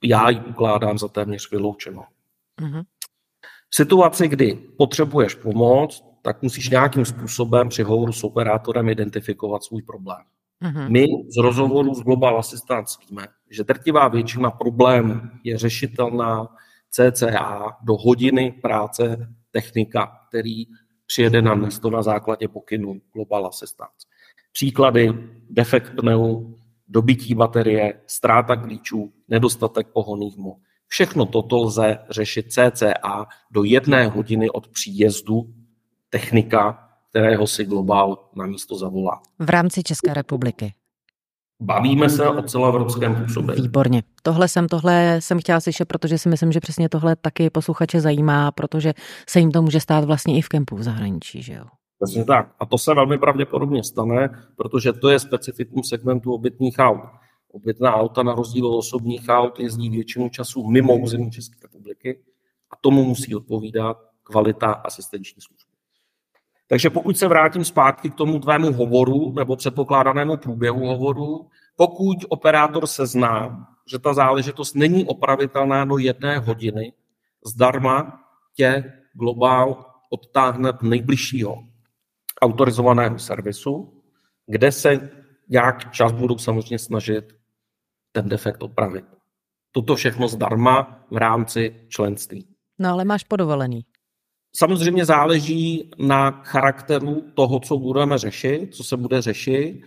já 0.05 0.31
ji 0.31 0.41
ukládám 0.41 0.99
za 0.99 1.09
téměř 1.09 1.51
vyloučenou. 1.51 2.05
Mm-hmm. 2.61 2.83
V 3.71 3.77
situaci, 3.77 4.29
kdy 4.29 4.55
potřebuješ 4.55 5.35
pomoc, 5.35 6.05
tak 6.23 6.43
musíš 6.43 6.71
nějakým 6.71 7.05
způsobem 7.05 7.69
při 7.69 7.83
hovoru 7.83 8.13
s 8.13 8.25
operátorem 8.25 8.89
identifikovat 8.89 9.65
svůj 9.65 9.83
problém. 9.83 10.23
Mm-hmm. 10.65 10.91
My 10.91 11.07
z 11.29 11.37
rozhovoru 11.37 11.95
s 11.95 12.01
Global 12.01 12.39
Assistance 12.39 12.99
víme, 13.11 13.27
že 13.51 13.65
drtivá 13.65 14.09
většina 14.09 14.51
problémů 14.51 15.21
je 15.45 15.59
řešitelná 15.59 16.49
CCA 16.91 17.77
do 17.83 17.97
hodiny 17.97 18.53
práce 18.63 19.29
technika, 19.51 20.13
který 20.29 20.65
přijede 21.07 21.43
na 21.43 21.55
místo 21.55 21.91
na 21.91 22.03
základě 22.03 22.49
pokynů 22.49 23.01
Global 23.13 23.47
Assistance. 23.47 24.07
Příklady, 24.53 25.13
defekt 25.51 25.93
pneu, 26.01 26.55
dobytí 26.89 27.35
baterie, 27.35 28.01
ztráta 28.07 28.57
klíčů, 28.57 29.13
nedostatek 29.29 29.89
pohonných 29.93 30.37
hmot. 30.39 30.59
Všechno 30.87 31.27
toto 31.27 31.57
lze 31.57 31.99
řešit 32.11 32.47
CCA 32.53 33.27
do 33.51 33.65
jedné 33.65 34.07
hodiny 34.07 34.51
od 34.51 34.69
příjezdu 34.69 35.55
technika, 36.11 36.84
kterého 37.15 37.47
si 37.47 37.65
Global 37.65 38.19
na 38.37 38.47
místo 38.47 38.79
zavolá. 38.79 39.23
V 39.39 39.51
rámci 39.51 39.83
České 39.83 40.15
republiky. 40.15 40.73
Bavíme 41.63 42.11
se 42.11 42.29
o 42.29 42.43
celoevropském 42.43 43.15
působení. 43.17 43.63
Výborně. 43.63 44.03
Tohle 44.23 44.49
jsem, 44.49 44.69
tohle 44.69 45.17
jsem 45.21 45.39
chtěla 45.39 45.61
slyšet, 45.61 45.85
protože 45.85 46.19
si 46.19 46.29
myslím, 46.29 46.53
že 46.53 46.61
přesně 46.61 46.89
tohle 46.89 47.17
taky 47.17 47.51
posluchače 47.51 48.01
zajímá, 48.01 48.53
protože 48.53 48.93
se 49.29 49.41
jim 49.41 49.53
to 49.53 49.63
může 49.63 49.81
stát 49.81 50.05
vlastně 50.05 50.39
i 50.39 50.41
v 50.41 50.49
kempu 50.49 50.77
v 50.77 50.83
zahraničí, 50.83 51.43
že 51.43 51.53
jo? 51.53 51.65
Přesně 52.03 52.25
tak. 52.25 52.55
A 52.61 52.67
to 52.67 52.79
se 52.79 52.95
velmi 52.95 53.19
pravděpodobně 53.19 53.85
stane, 53.85 54.29
protože 54.57 54.93
to 54.93 55.09
je 55.09 55.19
specifikum 55.19 55.83
segmentu 55.85 56.35
obytných 56.35 56.77
aut. 56.79 57.01
Obytná 57.53 57.95
auta 57.95 58.23
na 58.23 58.35
rozdíl 58.35 58.67
od 58.67 58.79
osobních 58.79 59.29
aut 59.29 59.61
jezdí 59.61 59.91
většinu 59.91 60.29
času 60.29 60.67
mimo 60.67 60.97
území 60.97 61.31
České 61.31 61.59
republiky 61.63 62.21
a 62.71 62.77
tomu 62.81 63.05
musí 63.05 63.35
odpovídat 63.35 63.97
kvalita 64.23 64.73
asistenční 64.73 65.43
služby. 65.43 65.64
Takže 66.75 66.91
pokud 66.91 67.19
se 67.19 67.29
vrátím 67.29 67.65
zpátky 67.65 68.11
k 68.11 68.15
tomu 68.15 68.39
tvému 68.39 68.73
hovoru 68.73 69.33
nebo 69.33 69.57
předpokládanému 69.57 70.37
průběhu 70.37 70.87
hovoru, 70.87 71.49
pokud 71.77 72.17
operátor 72.29 72.87
se 72.87 73.07
zná, 73.07 73.69
že 73.91 73.99
ta 73.99 74.15
záležitost 74.15 74.75
není 74.75 75.05
opravitelná 75.05 75.85
do 75.85 75.99
jedné 75.99 76.39
hodiny, 76.39 76.93
zdarma 77.47 78.21
tě 78.55 78.93
globál 79.13 79.85
odtáhne 80.11 80.73
do 80.73 80.89
nejbližšího 80.89 81.65
autorizovaného 82.43 83.19
servisu, 83.19 84.03
kde 84.47 84.73
se 84.73 85.11
nějak 85.49 85.93
čas 85.93 86.13
budou 86.13 86.39
samozřejmě 86.39 86.79
snažit 86.79 87.25
ten 88.13 88.29
defekt 88.29 88.63
opravit. 88.63 89.05
Toto 89.73 89.97
všechno 89.97 90.29
zdarma 90.29 91.07
v 91.11 91.17
rámci 91.17 91.87
členství. 91.89 92.47
No 92.79 92.91
ale 92.91 93.05
máš 93.05 93.25
podovolený. 93.25 93.85
Samozřejmě 94.57 95.05
záleží 95.05 95.91
na 95.99 96.31
charakteru 96.31 97.25
toho, 97.35 97.61
co 97.61 97.79
budeme 97.79 98.19
řešit, 98.19 98.75
co 98.75 98.85
se 98.85 98.97
bude 98.97 99.23
řešit. 99.23 99.83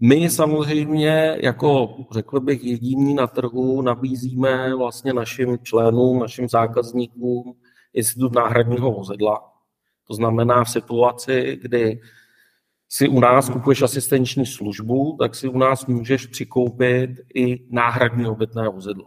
My 0.00 0.30
samozřejmě, 0.30 1.38
jako 1.42 1.96
řekl 2.12 2.40
bych, 2.40 2.64
jediní 2.64 3.14
na 3.14 3.26
trhu 3.26 3.82
nabízíme 3.82 4.76
vlastně 4.76 5.12
našim 5.12 5.58
členům, 5.62 6.18
našim 6.18 6.48
zákazníkům 6.48 7.56
institut 7.92 8.34
náhradního 8.34 8.92
vozidla. 8.92 9.52
To 10.06 10.14
znamená 10.14 10.64
v 10.64 10.70
situaci, 10.70 11.58
kdy 11.62 12.00
si 12.88 13.08
u 13.08 13.20
nás 13.20 13.50
kupuješ 13.50 13.82
asistenční 13.82 14.46
službu, 14.46 15.16
tak 15.18 15.34
si 15.34 15.48
u 15.48 15.58
nás 15.58 15.86
můžeš 15.86 16.26
přikoupit 16.26 17.10
i 17.34 17.66
náhradní 17.70 18.26
obytné 18.26 18.68
vozidlo. 18.68 19.06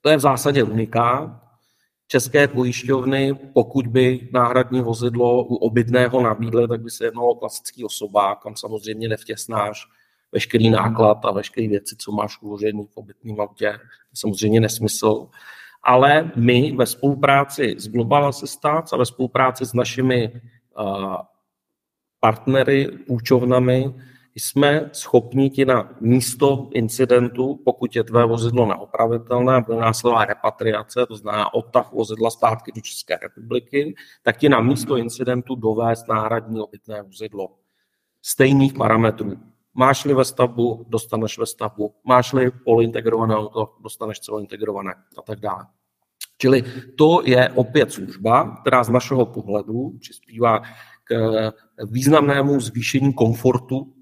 To 0.00 0.10
je 0.10 0.16
v 0.16 0.20
zásadě 0.20 0.62
unikát, 0.62 1.49
České 2.12 2.48
pojišťovny, 2.48 3.34
pokud 3.34 3.86
by 3.86 4.28
náhradní 4.32 4.80
vozidlo 4.80 5.44
u 5.44 5.54
obytného 5.54 6.22
nabídly, 6.22 6.68
tak 6.68 6.80
by 6.80 6.90
se 6.90 7.04
jednalo 7.04 7.28
o 7.28 7.34
klasický 7.34 7.84
osobák, 7.84 8.42
kam 8.42 8.56
samozřejmě 8.56 9.08
nevtěsnáš 9.08 9.86
veškerý 10.32 10.70
náklad 10.70 11.24
a 11.24 11.30
veškeré 11.30 11.68
věci, 11.68 11.96
co 11.98 12.12
máš 12.12 12.42
uložený 12.42 12.86
v 12.86 12.96
obytném 12.96 13.40
autě. 13.40 13.78
Samozřejmě 14.14 14.60
nesmysl. 14.60 15.28
Ale 15.82 16.30
my 16.36 16.72
ve 16.72 16.86
spolupráci 16.86 17.74
s 17.78 17.88
Global 17.88 18.26
Assistance 18.26 18.96
a 18.96 18.98
ve 18.98 19.06
spolupráci 19.06 19.66
s 19.66 19.72
našimi 19.72 20.40
uh, 20.78 21.16
partnery, 22.20 22.88
půjčovnami, 23.06 23.94
jsme 24.34 24.90
schopni 24.92 25.50
ti 25.50 25.64
na 25.64 25.94
místo 26.00 26.68
incidentu, 26.72 27.60
pokud 27.64 27.96
je 27.96 28.04
tvé 28.04 28.26
vozidlo 28.26 28.66
neopravitelné, 28.66 29.60
bude 29.60 29.78
následovat 29.78 30.24
repatriace, 30.24 31.06
to 31.06 31.16
znamená 31.16 31.54
odtah 31.54 31.92
vozidla 31.92 32.30
zpátky 32.30 32.72
do 32.72 32.80
České 32.80 33.18
republiky, 33.22 33.94
tak 34.22 34.36
ti 34.36 34.48
na 34.48 34.60
místo 34.60 34.96
incidentu 34.96 35.54
dovést 35.54 36.08
náhradní 36.08 36.60
obytné 36.60 37.02
vozidlo 37.02 37.48
stejných 38.22 38.74
parametrů. 38.74 39.32
Máš-li 39.74 40.14
ve 40.14 40.24
stavbu, 40.24 40.86
dostaneš 40.88 41.38
ve 41.38 41.46
stavbu. 41.46 41.94
Máš-li 42.04 42.50
polointegrované 42.50 43.34
auto, 43.34 43.74
dostaneš 43.80 44.20
celointegrované 44.20 44.94
a 45.18 45.22
tak 45.22 45.40
dále. 45.40 45.66
Čili 46.38 46.64
to 46.98 47.22
je 47.24 47.48
opět 47.48 47.92
služba, 47.92 48.56
která 48.60 48.84
z 48.84 48.88
našeho 48.88 49.26
pohledu 49.26 49.92
přispívá 50.00 50.62
k 51.04 51.14
významnému 51.90 52.60
zvýšení 52.60 53.12
komfortu 53.12 53.92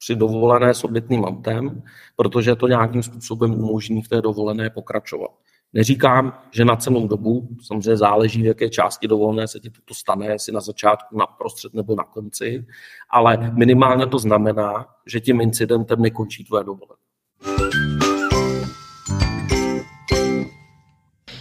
při 0.00 0.16
dovolené 0.16 0.74
s 0.74 0.84
obytným 0.84 1.24
autem, 1.24 1.82
protože 2.16 2.56
to 2.56 2.68
nějakým 2.68 3.02
způsobem 3.02 3.54
umožní 3.54 4.02
v 4.02 4.08
té 4.08 4.22
dovolené 4.22 4.70
pokračovat. 4.70 5.30
Neříkám, 5.72 6.38
že 6.50 6.64
na 6.64 6.76
celou 6.76 7.08
dobu, 7.08 7.48
samozřejmě 7.62 7.96
záleží, 7.96 8.42
v 8.42 8.46
jaké 8.46 8.68
části 8.68 9.08
dovolené 9.08 9.48
se 9.48 9.60
ti 9.60 9.70
to 9.84 9.94
stane, 9.94 10.26
jestli 10.26 10.52
na 10.52 10.60
začátku, 10.60 11.18
na 11.18 11.26
prostřed 11.26 11.74
nebo 11.74 11.94
na 11.94 12.04
konci, 12.04 12.66
ale 13.10 13.52
minimálně 13.54 14.06
to 14.06 14.18
znamená, 14.18 14.86
že 15.06 15.20
tím 15.20 15.40
incidentem 15.40 16.02
nekončí 16.02 16.44
tvoje 16.44 16.64
dovolené. 16.64 17.00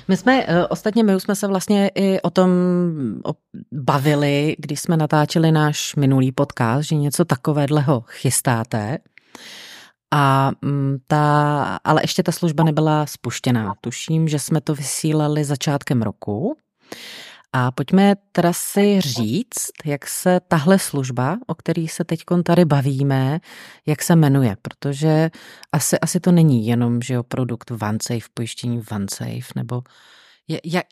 My 0.09 0.17
jsme, 0.17 0.43
eh, 0.47 0.67
ostatně 0.67 1.03
my 1.03 1.15
už 1.15 1.23
jsme 1.23 1.35
se 1.35 1.47
vlastně 1.47 1.91
i 1.95 2.21
o 2.21 2.29
tom 2.29 2.49
bavili, 3.71 4.55
když 4.59 4.79
jsme 4.79 4.97
natáčeli 4.97 5.51
náš 5.51 5.95
minulý 5.95 6.31
podcast, 6.31 6.89
že 6.89 6.95
něco 6.95 7.25
takového 7.25 8.03
chystáte. 8.07 8.97
A 10.11 10.51
mm, 10.61 10.97
ta, 11.07 11.79
ale 11.83 12.01
ještě 12.03 12.23
ta 12.23 12.31
služba 12.31 12.63
nebyla 12.63 13.05
spuštěná. 13.05 13.73
Tuším, 13.81 14.27
že 14.27 14.39
jsme 14.39 14.61
to 14.61 14.75
vysílali 14.75 15.45
začátkem 15.45 16.01
roku. 16.01 16.57
A 17.53 17.71
pojďme 17.71 18.15
teda 18.31 18.53
si 18.53 19.01
říct, 19.01 19.71
jak 19.85 20.07
se 20.07 20.39
tahle 20.47 20.79
služba, 20.79 21.37
o 21.47 21.55
který 21.55 21.87
se 21.87 22.03
teď 22.03 22.23
tady 22.43 22.65
bavíme, 22.65 23.39
jak 23.85 24.03
se 24.03 24.15
jmenuje, 24.15 24.57
protože 24.61 25.29
asi, 25.71 25.99
asi 25.99 26.19
to 26.19 26.31
není 26.31 26.67
jenom, 26.67 27.01
že 27.01 27.13
jo, 27.13 27.23
produkt 27.23 27.71
OneSafe, 27.71 28.29
pojištění 28.33 28.81
OneSafe, 28.91 29.53
nebo 29.55 29.81
je, 30.47 30.59
jak, 30.65 30.85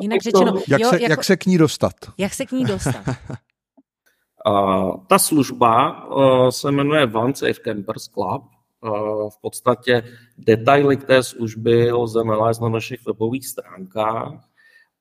jinak 0.00 0.22
řečeno... 0.22 0.54
Jak, 0.68 0.80
jo, 0.80 0.90
se, 0.90 1.02
jako, 1.02 1.12
jak 1.12 1.24
se 1.24 1.36
k 1.36 1.46
ní 1.46 1.58
dostat? 1.58 1.92
Jak 2.18 2.34
se 2.34 2.46
k 2.46 2.52
ní 2.52 2.64
dostat? 2.64 3.08
uh, 4.46 5.04
ta 5.06 5.18
služba 5.18 6.04
uh, 6.08 6.48
se 6.48 6.70
jmenuje 6.70 7.06
OneSafe 7.06 7.54
Campers 7.64 8.04
Club. 8.04 8.42
Uh, 8.82 9.30
v 9.30 9.40
podstatě 9.40 10.02
detaily 10.38 10.96
k 10.96 11.04
té 11.04 11.22
služby 11.22 11.92
lze 11.92 12.24
nalézt 12.24 12.60
na 12.60 12.68
našich 12.68 13.06
webových 13.06 13.46
stránkách 13.46 14.32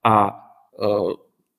a 0.04 0.46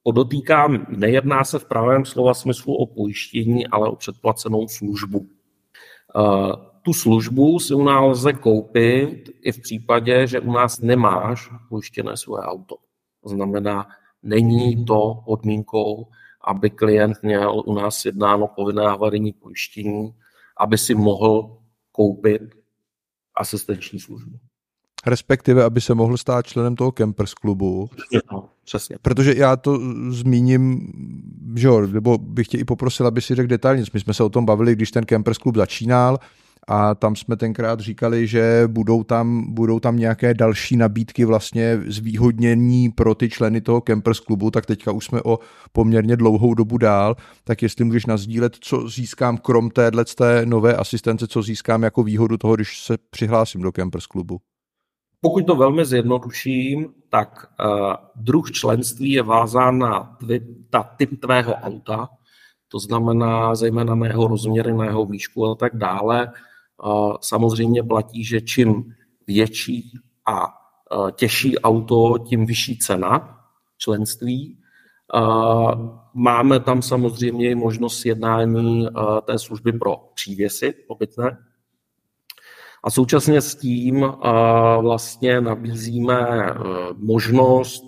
podotýkám, 0.02 0.86
nejedná 0.88 1.44
se 1.44 1.58
v 1.58 1.64
pravém 1.64 2.04
slova 2.04 2.34
smyslu 2.34 2.74
o 2.74 2.86
pojištění, 2.86 3.66
ale 3.66 3.88
o 3.88 3.96
předplacenou 3.96 4.68
službu. 4.68 5.26
Eh, 6.16 6.52
tu 6.82 6.92
službu 6.92 7.58
si 7.58 7.74
u 7.74 7.84
nás 7.84 8.04
lze 8.04 8.32
koupit 8.32 9.30
i 9.42 9.52
v 9.52 9.60
případě, 9.60 10.26
že 10.26 10.40
u 10.40 10.52
nás 10.52 10.80
nemáš 10.80 11.50
pojištěné 11.68 12.16
svoje 12.16 12.42
auto. 12.42 12.76
To 13.22 13.28
znamená, 13.28 13.88
není 14.22 14.84
to 14.84 15.22
podmínkou, 15.26 16.06
aby 16.44 16.70
klient 16.70 17.16
měl 17.22 17.62
u 17.66 17.74
nás 17.74 18.04
jednáno 18.04 18.48
povinné 18.48 18.82
havarijní 18.82 19.32
pojištění, 19.32 20.14
aby 20.56 20.78
si 20.78 20.94
mohl 20.94 21.58
koupit 21.92 22.42
asistenční 23.34 24.00
službu. 24.00 24.38
Respektive, 25.06 25.64
aby 25.64 25.80
se 25.80 25.94
mohl 25.94 26.16
stát 26.16 26.46
členem 26.46 26.76
toho 26.76 26.92
Campers 26.92 27.34
klubu. 27.34 27.90
No, 28.32 28.48
přesně. 28.64 28.96
Protože 29.02 29.34
já 29.36 29.56
to 29.56 29.80
zmíním, 30.08 30.92
že 31.56 31.66
jo, 31.66 31.86
nebo 31.86 32.18
bych 32.18 32.48
tě 32.48 32.58
i 32.58 32.64
poprosil, 32.64 33.06
aby 33.06 33.20
si 33.20 33.34
řekl 33.34 33.48
detailně. 33.48 33.84
My 33.94 34.00
jsme 34.00 34.14
se 34.14 34.24
o 34.24 34.28
tom 34.28 34.44
bavili, 34.44 34.74
když 34.74 34.90
ten 34.90 35.04
Campers 35.04 35.38
klub 35.38 35.56
začínal, 35.56 36.18
a 36.68 36.94
tam 36.94 37.16
jsme 37.16 37.36
tenkrát 37.36 37.80
říkali, 37.80 38.26
že 38.26 38.62
budou 38.66 39.04
tam, 39.04 39.54
budou 39.54 39.80
tam 39.80 39.96
nějaké 39.96 40.34
další 40.34 40.76
nabídky 40.76 41.24
vlastně 41.24 41.80
zvýhodnění 41.86 42.90
pro 42.90 43.14
ty 43.14 43.28
členy 43.28 43.60
toho 43.60 43.80
Campers 43.80 44.20
klubu, 44.20 44.50
tak 44.50 44.66
teďka 44.66 44.92
už 44.92 45.04
jsme 45.04 45.22
o 45.22 45.38
poměrně 45.72 46.16
dlouhou 46.16 46.54
dobu 46.54 46.78
dál, 46.78 47.16
tak 47.44 47.62
jestli 47.62 47.84
můžeš 47.84 48.06
nazdílet, 48.06 48.56
co 48.60 48.88
získám 48.88 49.38
krom 49.38 49.70
téhle 49.70 50.04
té 50.04 50.46
nové 50.46 50.76
asistence, 50.76 51.26
co 51.26 51.42
získám 51.42 51.82
jako 51.82 52.02
výhodu 52.02 52.36
toho, 52.36 52.54
když 52.54 52.80
se 52.80 52.98
přihlásím 53.10 53.62
do 53.62 53.72
Campers 53.72 54.06
klubu. 54.06 54.40
Pokud 55.20 55.46
to 55.46 55.56
velmi 55.56 55.84
zjednoduším, 55.84 56.94
tak 57.08 57.46
uh, 57.64 57.94
druh 58.16 58.50
členství 58.50 59.12
je 59.12 59.22
vázán 59.22 59.78
na 59.78 60.16
tvi, 60.20 60.40
ta 60.70 60.82
typ 60.82 61.20
tvého 61.20 61.52
auta, 61.52 62.08
to 62.68 62.78
znamená 62.78 63.54
zejména 63.54 63.94
mého 63.94 64.28
rozměry, 64.28 64.72
mého 64.72 65.06
výšku 65.06 65.46
a 65.46 65.54
tak 65.54 65.76
dále. 65.76 66.32
Samozřejmě 67.20 67.82
platí, 67.82 68.24
že 68.24 68.40
čím 68.40 68.94
větší 69.26 69.92
a 70.26 70.46
těžší 71.12 71.58
auto, 71.58 72.18
tím 72.18 72.46
vyšší 72.46 72.78
cena 72.78 73.40
členství. 73.78 74.58
Máme 76.14 76.60
tam 76.60 76.82
samozřejmě 76.82 77.56
možnost 77.56 78.04
jednání 78.04 78.88
té 79.24 79.38
služby 79.38 79.72
pro 79.72 79.96
přívěsy 80.14 80.74
obytné. 80.88 81.38
A 82.84 82.90
současně 82.90 83.40
s 83.40 83.54
tím 83.54 84.00
vlastně 84.80 85.40
nabízíme 85.40 86.20
e, 86.20 86.54
možnost 86.96 87.84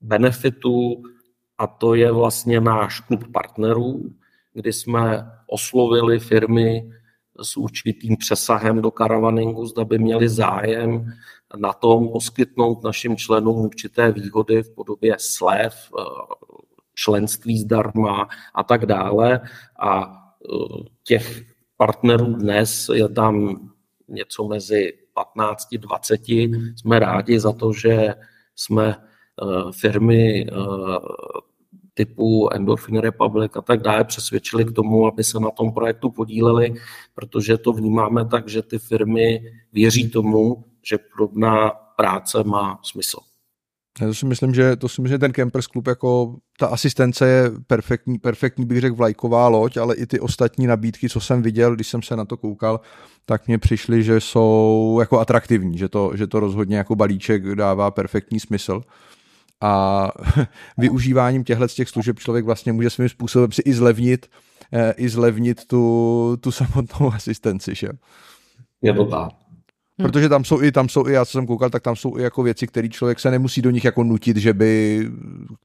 benefitu, 0.00 1.02
a 1.58 1.66
to 1.66 1.94
je 1.94 2.12
vlastně 2.12 2.60
náš 2.60 3.00
klub 3.00 3.32
partnerů, 3.32 4.02
kdy 4.52 4.72
jsme 4.72 5.30
oslovili 5.46 6.18
firmy, 6.18 6.90
s 7.42 7.56
určitým 7.56 8.16
přesahem 8.16 8.82
do 8.82 8.90
karavaningu, 8.90 9.66
zda 9.66 9.84
by 9.84 9.98
měli 9.98 10.28
zájem 10.28 11.12
na 11.56 11.72
tom 11.72 12.08
poskytnout 12.08 12.84
našim 12.84 13.16
členům 13.16 13.56
určité 13.56 14.12
výhody 14.12 14.62
v 14.62 14.74
podobě 14.74 15.16
slev, 15.18 15.90
eh, 15.98 16.02
členství 16.94 17.58
zdarma 17.58 18.28
a 18.54 18.64
tak 18.64 18.86
dále. 18.86 19.40
A 19.78 20.20
eh, 20.44 20.84
těch 21.02 21.53
partnerů 21.76 22.26
dnes 22.26 22.90
je 22.94 23.08
tam 23.08 23.56
něco 24.08 24.48
mezi 24.48 24.92
15-20. 25.36 26.74
Jsme 26.76 26.98
rádi 26.98 27.40
za 27.40 27.52
to, 27.52 27.72
že 27.72 28.14
jsme 28.56 28.96
eh, 28.96 29.72
firmy 29.72 30.46
typu 31.94 32.48
Endorphin 32.52 32.98
Republic 32.98 33.52
a 33.56 33.60
tak 33.60 33.82
dále 33.82 34.04
přesvědčili 34.04 34.64
k 34.64 34.72
tomu, 34.72 35.06
aby 35.06 35.24
se 35.24 35.40
na 35.40 35.50
tom 35.50 35.72
projektu 35.72 36.10
podíleli, 36.10 36.74
protože 37.14 37.58
to 37.58 37.72
vnímáme 37.72 38.24
tak, 38.24 38.48
že 38.48 38.62
ty 38.62 38.78
firmy 38.78 39.52
věří 39.72 40.10
tomu, 40.10 40.64
že 40.82 40.98
podobná 40.98 41.70
práce 41.96 42.44
má 42.44 42.80
smysl. 42.82 43.18
Já 44.00 44.06
to 44.06 44.14
si 44.14 44.26
myslím, 44.26 44.54
že 44.54 44.76
to 44.76 44.88
si 44.88 45.02
myslím, 45.02 45.14
že 45.14 45.18
ten 45.18 45.32
Campers 45.32 45.66
Club 45.66 45.86
jako 45.86 46.36
ta 46.58 46.66
asistence 46.66 47.28
je 47.28 47.50
perfektní, 47.66 48.18
perfektní 48.18 48.66
bych 48.66 48.80
řekl 48.80 48.96
vlajková 48.96 49.48
loď, 49.48 49.76
ale 49.76 49.94
i 49.94 50.06
ty 50.06 50.20
ostatní 50.20 50.66
nabídky, 50.66 51.08
co 51.08 51.20
jsem 51.20 51.42
viděl, 51.42 51.74
když 51.74 51.88
jsem 51.88 52.02
se 52.02 52.16
na 52.16 52.24
to 52.24 52.36
koukal, 52.36 52.80
tak 53.24 53.48
mně 53.48 53.58
přišly, 53.58 54.02
že 54.02 54.20
jsou 54.20 54.96
jako 55.00 55.20
atraktivní, 55.20 55.78
že 55.78 55.88
to, 55.88 56.12
že 56.14 56.26
to 56.26 56.40
rozhodně 56.40 56.76
jako 56.76 56.96
balíček 56.96 57.54
dává 57.54 57.90
perfektní 57.90 58.40
smysl 58.40 58.80
a 59.60 60.10
využíváním 60.78 61.44
těchto 61.44 61.68
těch 61.68 61.88
služeb 61.88 62.18
člověk 62.18 62.44
vlastně 62.44 62.72
může 62.72 62.90
svým 62.90 63.08
způsobem 63.08 63.52
si 63.52 63.62
i 63.62 63.72
zlevnit, 63.72 64.26
eh, 64.72 64.94
i 64.96 65.08
zlevnit 65.08 65.66
tu, 65.66 66.36
tu 66.40 66.52
samotnou 66.52 67.12
asistenci. 67.14 67.74
Že? 67.74 67.88
Je 68.82 68.94
to 68.94 69.04
tak. 69.04 69.43
Protože 69.96 70.28
tam 70.28 70.44
jsou 70.44 70.62
i, 70.62 70.72
tam 70.72 70.88
jsou 70.88 71.08
i, 71.08 71.12
já 71.12 71.24
jsem 71.24 71.46
koukal, 71.46 71.70
tak 71.70 71.82
tam 71.82 71.96
jsou 71.96 72.18
i 72.18 72.22
jako 72.22 72.42
věci, 72.42 72.66
které 72.66 72.88
člověk 72.88 73.20
se 73.20 73.30
nemusí 73.30 73.62
do 73.62 73.70
nich 73.70 73.84
jako 73.84 74.04
nutit, 74.04 74.36
že 74.36 74.52
by 74.52 75.02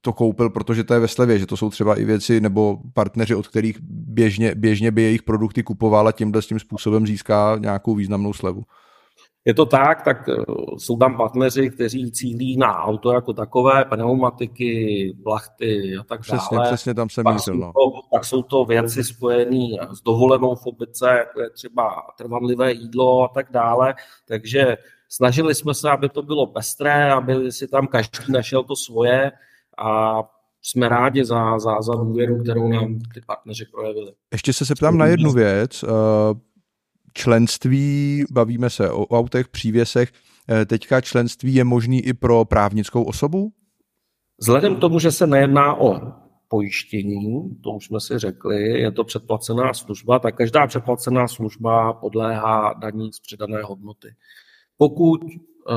to 0.02 0.14
koupil, 0.14 0.50
protože 0.50 0.84
to 0.84 0.94
je 0.94 1.00
ve 1.00 1.08
slevě, 1.08 1.40
že 1.40 1.46
to 1.46 1.58
jsou 1.58 1.70
třeba 1.70 2.00
i 2.00 2.06
věci 2.06 2.42
nebo 2.42 2.80
partneři, 2.94 3.36
od 3.36 3.48
kterých 3.48 3.78
běžně, 3.90 4.56
běžně 4.56 4.92
by 4.92 5.02
jejich 5.02 5.24
produkty 5.24 5.64
kupoval 5.64 6.08
a 6.08 6.12
tímhle 6.12 6.42
s 6.42 6.48
tím 6.48 6.60
způsobem 6.60 7.08
získá 7.08 7.58
nějakou 7.60 7.96
významnou 7.96 8.34
slevu 8.34 8.64
je 9.46 9.54
to 9.54 9.66
tak, 9.66 10.02
tak 10.02 10.30
eh, 10.30 10.44
jsou 10.78 10.98
tam 10.98 11.18
partneři, 11.18 11.70
kteří 11.70 12.12
cílí 12.12 12.58
na 12.58 12.84
auto 12.84 13.12
jako 13.14 13.34
takové, 13.34 13.86
pneumatiky, 13.86 15.18
plachty 15.24 15.98
a 15.98 16.04
tak 16.04 16.22
přesně, 16.22 16.58
dále. 16.58 16.68
Přesně, 16.68 16.94
tam 16.94 17.10
jsem 17.10 17.26
mířil. 17.34 17.56
No. 17.56 17.72
Pak 18.12 18.26
jsou 18.26 18.44
to 18.44 18.66
věci 18.66 19.04
spojené 19.04 19.78
s 19.92 20.02
dovolenou 20.02 20.56
v 20.56 20.66
obyce, 20.66 21.08
jako 21.10 21.42
je 21.42 21.50
třeba 21.50 22.04
trvanlivé 22.18 22.72
jídlo 22.72 23.24
a 23.24 23.28
tak 23.28 23.52
dále. 23.52 23.96
Takže 24.28 24.78
snažili 25.10 25.56
jsme 25.56 25.74
se, 25.74 25.90
aby 25.90 26.10
to 26.10 26.22
bylo 26.22 26.48
pestré, 26.48 27.14
aby 27.14 27.52
si 27.52 27.68
tam 27.68 27.88
každý 27.88 28.32
našel 28.32 28.64
to 28.64 28.76
svoje 28.76 29.32
a 29.78 30.20
jsme 30.62 30.90
rádi 30.90 31.26
za, 31.26 31.60
za, 31.60 31.82
za 31.82 31.94
důvěru, 31.94 32.44
kterou 32.44 32.68
nám 32.68 33.00
ty 33.14 33.22
partneři 33.28 33.66
projevili. 33.66 34.12
Ještě 34.32 34.54
se 34.54 34.66
zeptám 34.66 34.98
na 34.98 35.06
jednu 35.06 35.32
věc. 35.32 35.84
Eh, 35.84 35.88
členství, 37.20 38.24
bavíme 38.32 38.70
se 38.70 38.92
o 38.92 39.06
autech, 39.06 39.48
přívěsech, 39.48 40.12
eh, 40.50 40.66
teďka 40.66 41.02
členství 41.02 41.54
je 41.56 41.64
možný 41.64 42.02
i 42.02 42.14
pro 42.14 42.46
právnickou 42.46 43.04
osobu? 43.04 43.52
Vzhledem 44.40 44.76
k 44.76 44.80
tomu, 44.80 45.00
že 45.00 45.12
se 45.12 45.28
nejedná 45.28 45.76
o 45.76 46.00
pojištění, 46.48 47.60
to 47.64 47.72
už 47.72 47.86
jsme 47.86 48.00
si 48.00 48.20
řekli, 48.20 48.64
je 48.64 48.92
to 48.92 49.04
předplacená 49.04 49.74
služba, 49.74 50.20
tak 50.20 50.36
každá 50.36 50.68
předplacená 50.68 51.28
služba 51.28 51.94
podléhá 51.94 52.74
daní 52.74 53.14
z 53.14 53.20
přidané 53.20 53.62
hodnoty. 53.64 54.16
Pokud 54.78 55.22
eh, 55.28 55.74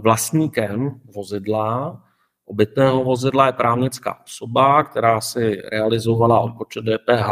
vlastníkem 0.00 1.00
vozidla, 1.14 2.02
obytného 2.44 3.04
vozidla 3.04 3.46
je 3.46 3.52
právnická 3.52 4.20
osoba, 4.24 4.84
která 4.84 5.20
si 5.20 5.56
realizovala 5.72 6.40
odpočet 6.40 6.84
DPH, 6.84 7.28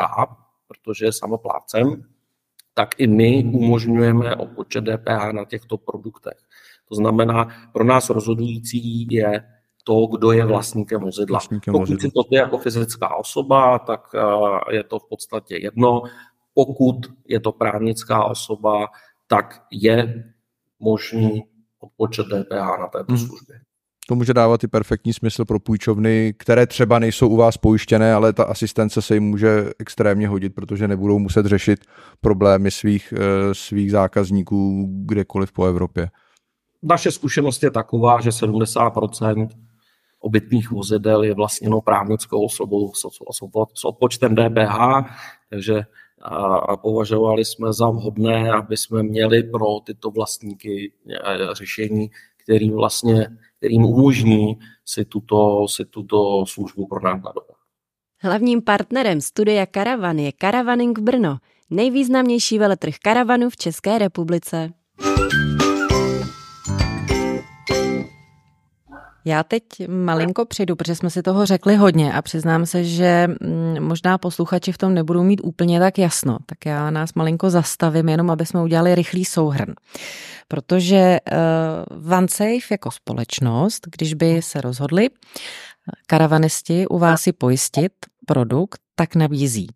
protože 0.69 1.05
je 1.05 1.13
samoplátcem, 1.13 2.03
tak 2.75 3.01
i 3.01 3.07
my 3.07 3.45
umožňujeme 3.45 4.37
odpočet 4.37 4.85
DPH 4.85 5.33
na 5.33 5.45
těchto 5.45 5.77
produktech. 5.79 6.39
To 6.89 6.95
znamená, 6.95 7.49
pro 7.73 7.85
nás 7.85 8.11
rozhodující 8.11 9.07
je 9.11 9.43
to, 9.85 10.07
kdo 10.07 10.33
je 10.33 10.45
vlastníkem 10.45 11.01
vozidla. 11.01 11.35
Vlastníkem 11.35 11.73
Pokud 11.73 11.81
vozidla. 11.81 12.01
si 12.01 12.11
to 12.11 12.25
ty 12.25 12.35
jako 12.35 12.59
fyzická 12.59 13.15
osoba, 13.15 13.79
tak 13.79 14.01
eh, 14.15 14.75
je 14.75 14.85
to 14.85 14.99
v 14.99 15.09
podstatě 15.09 15.57
jedno. 15.57 16.03
Pokud 16.55 16.97
je 17.29 17.41
to 17.41 17.53
právnická 17.53 18.25
osoba, 18.25 18.87
tak 19.27 19.63
je 19.71 20.25
možný 20.81 21.45
odpočet 21.81 22.27
DPH 22.27 22.79
na 22.81 22.87
této 22.87 23.13
hmm. 23.13 23.27
službě 23.27 23.61
to 24.11 24.15
může 24.15 24.35
dávat 24.35 24.65
i 24.65 24.69
perfektní 24.69 25.13
smysl 25.13 25.45
pro 25.45 25.61
půjčovny, 25.61 26.35
které 26.39 26.67
třeba 26.67 26.99
nejsou 26.99 27.29
u 27.29 27.37
vás 27.37 27.57
pojištěné, 27.57 28.15
ale 28.15 28.33
ta 28.33 28.45
asistence 28.45 29.03
se 29.03 29.15
jim 29.15 29.25
může 29.25 29.71
extrémně 29.79 30.29
hodit, 30.29 30.55
protože 30.55 30.89
nebudou 30.89 31.19
muset 31.19 31.47
řešit 31.47 31.81
problémy 32.21 32.71
svých, 32.71 33.15
eh, 33.17 33.55
svých 33.55 33.91
zákazníků 33.91 34.89
kdekoliv 35.07 35.53
po 35.53 35.65
Evropě. 35.65 36.09
Naše 36.83 37.11
zkušenost 37.11 37.63
je 37.63 37.71
taková, 37.71 38.21
že 38.21 38.33
70% 38.33 39.49
obytných 40.21 40.71
vozidel 40.71 41.23
je 41.23 41.35
vlastněno 41.35 41.81
právnickou 41.81 42.45
osobou 42.45 42.93
s 43.75 43.85
odpočtem 43.85 44.35
DPH, 44.35 45.07
takže 45.51 45.83
a 46.67 46.77
považovali 46.77 47.45
jsme 47.45 47.73
za 47.73 47.91
vhodné, 47.91 48.53
aby 48.53 48.77
jsme 48.77 49.03
měli 49.03 49.43
pro 49.43 49.81
tyto 49.85 50.11
vlastníky 50.11 50.93
eh, 51.11 51.55
řešení, 51.55 52.11
kterým 52.45 52.73
vlastně 52.73 53.29
kterým 53.61 53.85
umožní 53.85 54.59
si 54.85 55.05
tuto, 55.05 55.69
si 55.69 55.85
tuto 55.85 56.47
službu 56.47 56.87
pronásledovat. 56.87 57.57
Hlavním 58.23 58.63
partnerem 58.63 59.21
studia 59.21 59.67
Karavan 59.67 60.19
je 60.19 60.33
Karavaning 60.33 60.99
Brno, 60.99 61.39
nejvýznamnější 61.71 62.59
veletrh 62.59 62.95
karavanu 63.03 63.51
v 63.51 63.57
České 63.57 63.99
republice. 63.99 64.73
Já 69.25 69.43
teď 69.43 69.63
malinko 69.89 70.45
přijdu, 70.45 70.77
protože 70.77 70.95
jsme 70.95 71.11
si 71.11 71.23
toho 71.23 71.47
řekli 71.47 71.77
hodně 71.77 72.13
a 72.13 72.23
přiznám 72.23 72.67
se, 72.67 72.85
že 72.85 73.27
mm, 73.29 73.81
možná 73.81 74.19
posluchači 74.19 74.73
v 74.73 74.79
tom 74.79 74.95
nebudou 74.95 75.23
mít 75.23 75.41
úplně 75.45 75.81
tak 75.81 75.99
jasno, 75.99 76.39
tak 76.47 76.67
já 76.67 76.91
nás 76.91 77.15
malinko 77.15 77.51
zastavím, 77.51 78.09
jenom 78.09 78.31
aby 78.31 78.47
jsme 78.47 78.63
udělali 78.63 78.95
rychlý 78.95 79.25
souhrn. 79.25 79.75
Protože 80.49 81.19
uh, 82.03 82.13
OneSafe 82.13 82.71
jako 82.71 82.91
společnost, 82.91 83.87
když 83.97 84.15
by 84.15 84.43
se 84.43 84.61
rozhodli 84.61 85.09
karavanisti 86.07 86.87
u 86.87 86.99
vás 86.99 87.23
si 87.23 87.33
pojistit 87.33 87.93
produkt, 88.27 88.81
tak 88.95 89.15
nabízí 89.15 89.67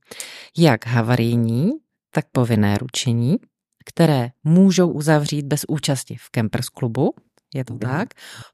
jak 0.58 0.86
havarijní, 0.86 1.70
tak 2.14 2.24
povinné 2.32 2.78
ručení, 2.78 3.36
které 3.84 4.30
můžou 4.44 4.90
uzavřít 4.90 5.46
bez 5.46 5.64
účasti 5.68 6.16
v 6.16 6.30
Campers 6.34 6.68
klubu, 6.68 7.14
je 7.54 7.64
to 7.64 7.78
tak. 7.78 8.08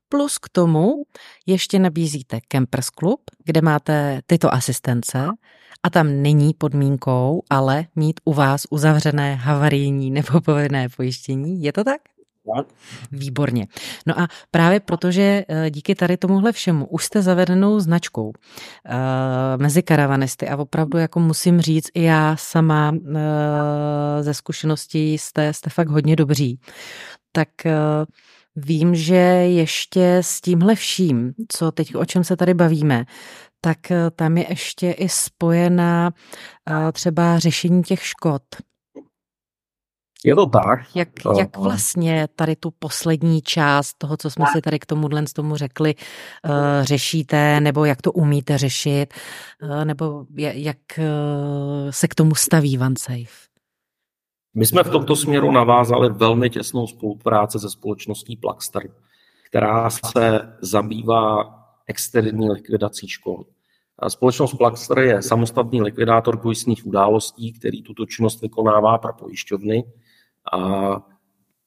Plus 0.09 0.39
k 0.39 0.49
tomu 0.49 0.93
ještě 1.47 1.79
nabízíte 1.79 2.39
Campers 2.49 2.87
Club, 2.87 3.21
kde 3.45 3.61
máte 3.63 4.21
tyto 4.27 4.55
asistence 4.55 5.29
a 5.83 5.91
tam 5.91 6.23
není 6.23 6.55
podmínkou, 6.59 7.43
ale 7.51 7.85
mít 7.97 8.21
u 8.25 8.33
vás 8.33 8.63
uzavřené 8.71 9.35
havarijní 9.35 10.11
nebo 10.11 10.41
povinné 10.41 10.89
pojištění. 10.97 11.63
Je 11.63 11.73
to 11.73 11.85
tak? 11.85 12.01
Výborně. 13.13 13.67
No 14.07 14.21
a 14.21 14.29
právě 14.51 14.81
protože 14.81 15.45
eh, 15.49 15.71
díky 15.71 15.95
tady 15.95 16.17
tomuhle 16.17 16.53
všemu 16.53 16.87
už 16.87 17.05
jste 17.05 17.23
zavedenou 17.23 17.81
značkou 17.81 18.27
uh, 18.27 18.33
mezi 19.57 19.83
karavanisty 19.83 20.49
a 20.49 20.57
opravdu 20.57 20.99
jako 20.99 21.21
musím 21.21 21.61
říct 21.61 21.89
i 21.95 22.03
já 22.03 22.37
sama 22.37 22.91
uh, 22.91 22.99
ze 24.21 24.35
zkušeností 24.35 25.19
jste, 25.19 25.53
jste 25.53 25.71
fakt 25.71 25.89
hodně 25.89 26.17
dobří, 26.17 26.61
tak 27.33 27.49
uh, 27.65 27.73
Vím, 28.57 28.95
že 28.95 29.15
ještě 29.15 30.17
s 30.21 30.41
tímhle 30.41 30.75
vším, 30.75 31.33
co 31.49 31.73
teď, 31.73 31.95
o 31.95 32.05
čem 32.05 32.25
se 32.25 32.37
tady 32.37 32.55
bavíme, 32.55 33.05
tak 33.61 33.79
tam 34.17 34.39
je 34.39 34.47
ještě 34.49 34.91
i 34.91 35.09
spojená 35.09 36.11
třeba 36.93 37.39
řešení 37.39 37.83
těch 37.83 38.07
škod. 38.07 38.43
Je 40.25 40.35
to 40.35 40.47
tak. 40.47 40.97
Jak, 40.97 41.09
jak 41.39 41.57
vlastně 41.57 42.29
tady 42.37 42.57
tu 42.57 42.71
poslední 42.71 43.43
část 43.43 43.95
toho, 43.99 44.17
co 44.17 44.31
jsme 44.31 44.45
si 44.53 44.61
tady 44.61 44.79
k 44.79 44.87
tomuhle 44.87 45.27
z 45.27 45.33
tomu 45.33 45.57
řekli, 45.57 45.95
uh, 45.95 46.51
řešíte, 46.83 47.61
nebo 47.61 47.85
jak 47.85 48.03
to 48.03 48.13
umíte 48.13 48.59
řešit, 48.59 49.15
nebo 49.85 50.27
jak 50.39 50.79
se 51.91 52.09
k 52.09 52.15
tomu 52.15 52.35
staví 52.35 52.79
OneSafe? 52.79 53.50
My 54.55 54.67
jsme 54.67 54.83
v 54.83 54.91
tomto 54.91 55.17
směru 55.17 55.51
navázali 55.51 56.09
velmi 56.09 56.51
těsnou 56.51 56.87
spolupráci 56.87 57.59
se 57.59 57.71
společností 57.71 58.37
Plaxter, 58.37 58.83
která 59.47 59.91
se 59.91 60.41
zabývá 60.61 61.55
externí 61.87 62.51
likvidací 62.51 63.09
škol. 63.09 63.45
Společnost 64.09 64.55
Plaxter 64.55 64.99
je 64.99 65.23
samostatný 65.23 65.83
likvidátor 65.83 66.41
pojistných 66.41 66.87
událostí, 66.87 67.53
který 67.53 67.83
tuto 67.83 68.07
činnost 68.07 68.43
vykonává 68.43 68.99
pro 68.99 69.13
pojišťovny 69.13 69.85
a 70.53 70.59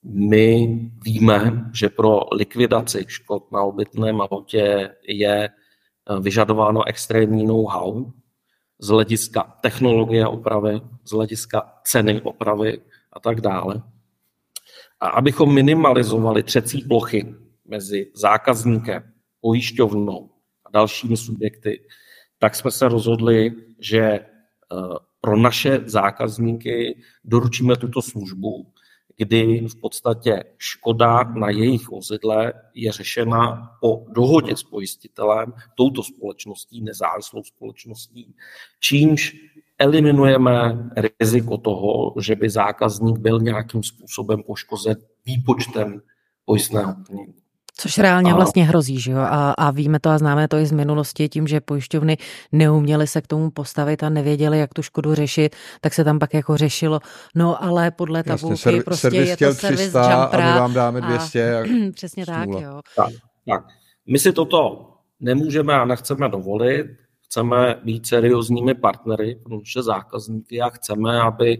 my 0.04 0.80
víme, 1.04 1.70
že 1.74 1.90
pro 1.90 2.20
likvidaci 2.32 3.06
škod 3.08 3.52
na 3.52 3.62
obytném 3.62 4.22
autě 4.22 4.90
je 5.08 5.50
vyžadováno 6.20 6.88
extrémní 6.88 7.46
know-how 7.46 8.06
z 8.80 8.88
hlediska 8.88 9.58
technologie 9.62 10.28
opravy, 10.28 10.82
z 11.06 11.12
hlediska 11.12 11.74
ceny 11.84 12.22
opravy 12.22 12.82
a 13.14 13.20
tak 13.20 13.42
dále. 13.42 13.82
A 15.00 15.08
abychom 15.08 15.54
minimalizovali 15.54 16.44
třecí 16.44 16.82
plochy 16.82 17.36
mezi 17.66 18.12
zákazníkem, 18.16 19.04
pojišťovnou 19.42 20.30
a 20.66 20.70
dalšími 20.74 21.18
subjekty, 21.18 21.88
tak 22.40 22.56
jsme 22.56 22.72
se 22.72 22.88
rozhodli, 22.88 23.52
že 23.80 24.00
eh, 24.02 24.26
pro 25.22 25.38
naše 25.38 25.80
zákazníky 25.86 27.00
doručíme 27.24 27.78
tuto 27.78 28.02
službu, 28.02 28.73
kdy 29.18 29.68
v 29.68 29.76
podstatě 29.76 30.44
škoda 30.58 31.24
na 31.24 31.50
jejich 31.50 31.90
vozidle 31.90 32.54
je 32.74 32.92
řešena 32.92 33.72
po 33.82 34.06
dohodě 34.10 34.58
s 34.58 34.64
pojistitelem, 34.64 35.54
touto 35.76 36.04
společností, 36.04 36.82
nezávislou 36.82 37.44
společností, 37.44 38.36
čímž 38.80 39.36
eliminujeme 39.78 40.90
riziko 41.20 41.58
toho, 41.58 42.14
že 42.22 42.36
by 42.36 42.50
zákazník 42.50 43.18
byl 43.18 43.40
nějakým 43.40 43.84
způsobem 43.84 44.44
poškozen 44.44 44.96
výpočtem 45.26 46.02
pojistného 46.46 46.96
plnění. 47.08 47.43
Což 47.78 47.98
reálně 47.98 48.32
a... 48.32 48.36
vlastně 48.36 48.66
hrozí, 48.66 49.00
že 49.00 49.12
jo? 49.12 49.18
A, 49.18 49.52
a 49.52 49.72
víme 49.72 50.00
to 50.00 50.10
a 50.10 50.18
známe 50.18 50.48
to 50.48 50.58
i 50.58 50.66
z 50.66 50.72
minulosti, 50.72 51.30
tím, 51.30 51.48
že 51.48 51.62
pojišťovny 51.62 52.18
neuměly 52.52 53.08
se 53.08 53.22
k 53.22 53.28
tomu 53.28 53.52
postavit 53.52 54.04
a 54.04 54.10
nevěděli, 54.10 54.60
jak 54.60 54.74
tu 54.74 54.82
škodu 54.82 55.16
řešit, 55.16 55.56
tak 55.82 55.94
se 55.94 56.04
tam 56.04 56.20
pak 56.20 56.34
jako 56.34 56.58
řešilo. 56.58 57.00
No 57.36 57.64
ale 57.64 57.92
podle 57.92 58.24
tabulky 58.24 58.54
Jasně, 58.54 58.72
ser, 58.72 58.84
prostě 58.84 59.08
je 59.08 59.38
to 59.38 59.54
servis 59.54 59.80
300 59.80 60.24
a 60.24 60.38
my 60.38 60.60
vám 60.60 60.74
dáme 60.74 61.02
200. 61.02 61.56
A... 61.56 61.64
Přesně 61.94 62.26
tak, 62.26 62.50
jo. 62.50 62.82
Tak, 62.96 63.10
tak. 63.50 63.66
My 64.08 64.20
si 64.20 64.34
toto 64.34 64.90
nemůžeme 65.20 65.74
a 65.74 65.86
nechceme 65.86 66.30
dovolit. 66.30 66.86
Chceme 67.26 67.76
být 67.84 68.08
seriózními 68.08 68.74
partnery 68.74 69.40
pro 69.44 69.58
naše 69.58 69.82
zákazníky 69.82 70.62
a 70.62 70.70
chceme, 70.70 71.22
aby 71.22 71.60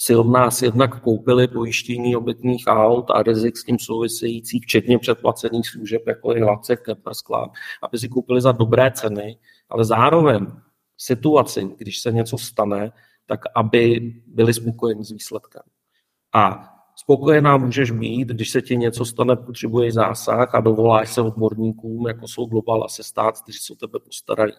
si 0.00 0.16
od 0.16 0.26
nás 0.26 0.62
jednak 0.62 1.00
koupili 1.00 1.48
pojištění 1.48 2.16
obytných 2.16 2.64
aut 2.66 3.10
a 3.10 3.22
rizik 3.22 3.56
s 3.56 3.64
tím 3.64 3.78
související, 3.78 4.60
včetně 4.60 4.98
předplacených 4.98 5.68
služeb, 5.68 6.02
jako 6.06 6.32
je 6.32 6.44
Hladce, 6.44 6.76
Kepers 6.76 7.18
Club, 7.18 7.52
aby 7.82 7.98
si 7.98 8.08
koupili 8.08 8.40
za 8.40 8.52
dobré 8.52 8.90
ceny, 8.90 9.38
ale 9.68 9.84
zároveň 9.84 10.46
situaci, 10.96 11.70
když 11.78 12.00
se 12.00 12.12
něco 12.12 12.38
stane, 12.38 12.92
tak 13.26 13.40
aby 13.56 14.14
byli 14.26 14.54
spokojeni 14.54 15.04
s 15.04 15.10
výsledkem. 15.10 15.62
A 16.34 16.74
spokojená 16.96 17.56
můžeš 17.56 17.90
být, 17.90 18.28
když 18.28 18.50
se 18.50 18.62
ti 18.62 18.76
něco 18.76 19.04
stane, 19.04 19.36
potřebuješ 19.36 19.94
zásah 19.94 20.54
a 20.54 20.60
dovoláš 20.60 21.12
se 21.12 21.22
odborníkům, 21.22 22.06
jako 22.06 22.28
jsou 22.28 22.46
Global 22.46 22.84
Assistant, 22.84 23.40
kteří 23.40 23.58
se 23.58 23.72
o 23.72 23.76
tebe 23.76 23.98
postarají 24.04 24.52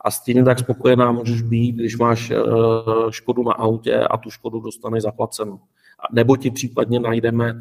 a 0.00 0.10
s 0.10 0.20
tím 0.20 0.44
tak 0.44 0.58
spokojená 0.58 1.12
můžeš 1.12 1.42
být, 1.42 1.72
když 1.72 1.96
máš 1.96 2.30
eh, 2.30 2.36
škodu 3.10 3.42
na 3.42 3.52
autě 3.52 3.96
a 3.96 4.16
tu 4.16 4.30
škodu 4.30 4.60
dostaneš 4.60 5.02
zaplacenou. 5.02 5.60
Nebo 6.12 6.36
ti 6.36 6.50
případně 6.50 7.00
najdeme 7.00 7.60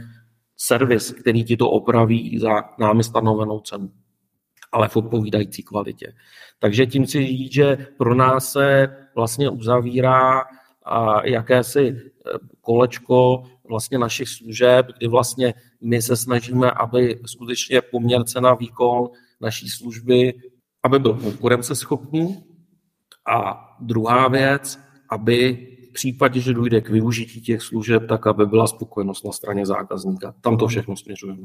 servis, 0.58 1.12
který 1.12 1.44
ti 1.44 1.58
to 1.58 1.70
opraví 1.70 2.40
za 2.40 2.64
námi 2.80 3.04
stanovenou 3.04 3.60
cenu, 3.60 3.92
ale 4.72 4.88
v 4.88 4.96
odpovídající 4.96 5.64
kvalitě. 5.64 6.14
Takže 6.60 6.86
tím 6.86 7.06
si 7.06 7.28
říct, 7.28 7.54
že 7.54 7.88
pro 7.98 8.16
nás 8.16 8.52
se 8.52 8.96
vlastně 9.16 9.50
uzavírá 9.50 10.44
jakési 11.24 11.96
eh, 11.96 12.38
kolečko 12.62 13.44
vlastně 13.70 13.98
našich 13.98 14.30
služeb, 14.30 14.88
kdy 14.98 15.08
vlastně 15.08 15.54
my 15.82 16.02
se 16.02 16.16
snažíme, 16.16 16.72
aby 16.72 17.20
skutečně 17.26 17.82
poměr 17.82 18.24
cena 18.24 18.54
výkon 18.54 19.10
naší 19.42 19.70
služby 19.70 20.34
aby 20.84 21.00
byl 21.00 21.14
konkurenceschopný 21.14 22.44
a 23.28 23.66
druhá 23.80 24.28
věc, 24.28 24.80
aby 25.10 25.68
v 25.90 25.94
případě, 25.94 26.40
že 26.40 26.54
dojde 26.54 26.82
k 26.82 26.90
využití 26.90 27.42
těch 27.42 27.62
služeb, 27.62 28.08
tak 28.10 28.28
aby 28.28 28.46
byla 28.46 28.68
spokojenost 28.68 29.26
na 29.26 29.32
straně 29.32 29.66
zákazníka. 29.66 30.34
Tam 30.42 30.58
to 30.58 30.68
všechno 30.68 30.96
směřujeme. 30.96 31.42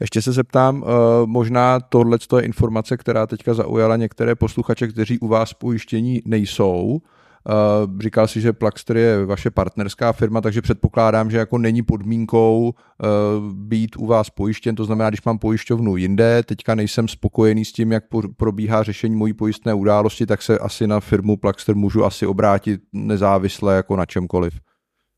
Ještě 0.00 0.22
se 0.22 0.32
zeptám, 0.32 0.84
eh, 0.86 0.90
možná 1.26 1.80
tohle 1.80 2.18
je 2.36 2.42
informace, 2.42 2.96
která 2.96 3.26
teďka 3.26 3.54
zaujala 3.54 3.96
některé 3.96 4.34
posluchače, 4.34 4.88
kteří 4.88 5.18
u 5.18 5.28
vás 5.28 5.54
pojištění 5.54 6.22
nejsou. 6.24 7.00
Uh, 7.48 8.00
říkal 8.00 8.28
si, 8.28 8.40
že 8.40 8.52
Plaxter 8.52 8.96
je 8.96 9.26
vaše 9.26 9.50
partnerská 9.50 10.12
firma, 10.12 10.40
takže 10.40 10.62
předpokládám, 10.62 11.30
že 11.30 11.38
jako 11.38 11.58
není 11.58 11.82
podmínkou 11.82 12.64
uh, 12.64 13.52
být 13.52 13.96
u 13.96 14.06
vás 14.06 14.30
pojištěn, 14.30 14.74
to 14.74 14.84
znamená, 14.84 15.08
když 15.10 15.24
mám 15.24 15.38
pojišťovnu 15.38 15.96
jinde, 15.96 16.42
teďka 16.42 16.74
nejsem 16.74 17.08
spokojený 17.08 17.64
s 17.64 17.72
tím, 17.72 17.92
jak 17.92 18.04
probíhá 18.36 18.82
řešení 18.82 19.16
mojí 19.16 19.32
pojistné 19.32 19.74
události, 19.74 20.26
tak 20.26 20.42
se 20.42 20.58
asi 20.58 20.86
na 20.86 21.00
firmu 21.00 21.36
Plaxter 21.36 21.74
můžu 21.74 22.04
asi 22.04 22.26
obrátit 22.26 22.80
nezávisle 22.92 23.76
jako 23.76 23.96
na 23.96 24.06
čemkoliv. 24.06 24.54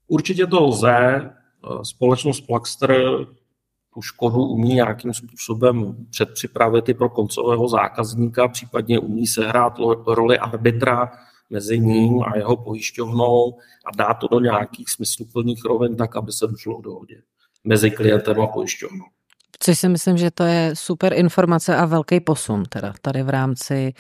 Určitě 0.08 0.46
to 0.46 0.64
lze. 0.64 1.30
Společnost 1.82 2.40
Plaxter 2.40 2.96
tu 3.94 4.02
škodu 4.02 4.42
umí 4.42 4.68
nějakým 4.68 5.14
způsobem 5.14 5.96
předpřipravit 6.10 6.88
i 6.88 6.94
pro 6.94 7.08
koncového 7.08 7.68
zákazníka, 7.68 8.48
případně 8.48 8.98
umí 8.98 9.26
sehrát 9.26 9.78
roli 10.06 10.38
arbitra 10.38 11.12
mezi 11.50 11.78
ním 11.78 12.22
a 12.22 12.37
jeho 12.37 12.56
pojišťovnou 12.56 13.59
a 13.87 13.96
dá 13.96 14.14
to 14.14 14.28
do 14.28 14.40
nějakých 14.40 14.90
smysluplných 14.90 15.64
rovin 15.64 15.96
tak, 15.96 16.16
aby 16.16 16.32
se 16.32 16.46
došlo 16.46 16.78
k 16.78 16.85
dohodě 16.85 17.22
mezi 17.64 17.90
klientem 17.90 18.40
a 18.40 18.46
pojišťovnou. 18.46 19.04
Což 19.59 19.78
si 19.78 19.88
myslím, 19.88 20.16
že 20.16 20.30
to 20.30 20.44
je 20.44 20.70
super 20.74 21.12
informace 21.12 21.76
a 21.76 21.85
velký 21.85 22.20
posun 22.20 22.62
teda 22.68 22.94
tady 23.02 23.22
v 23.22 23.28
rámci 23.28 23.94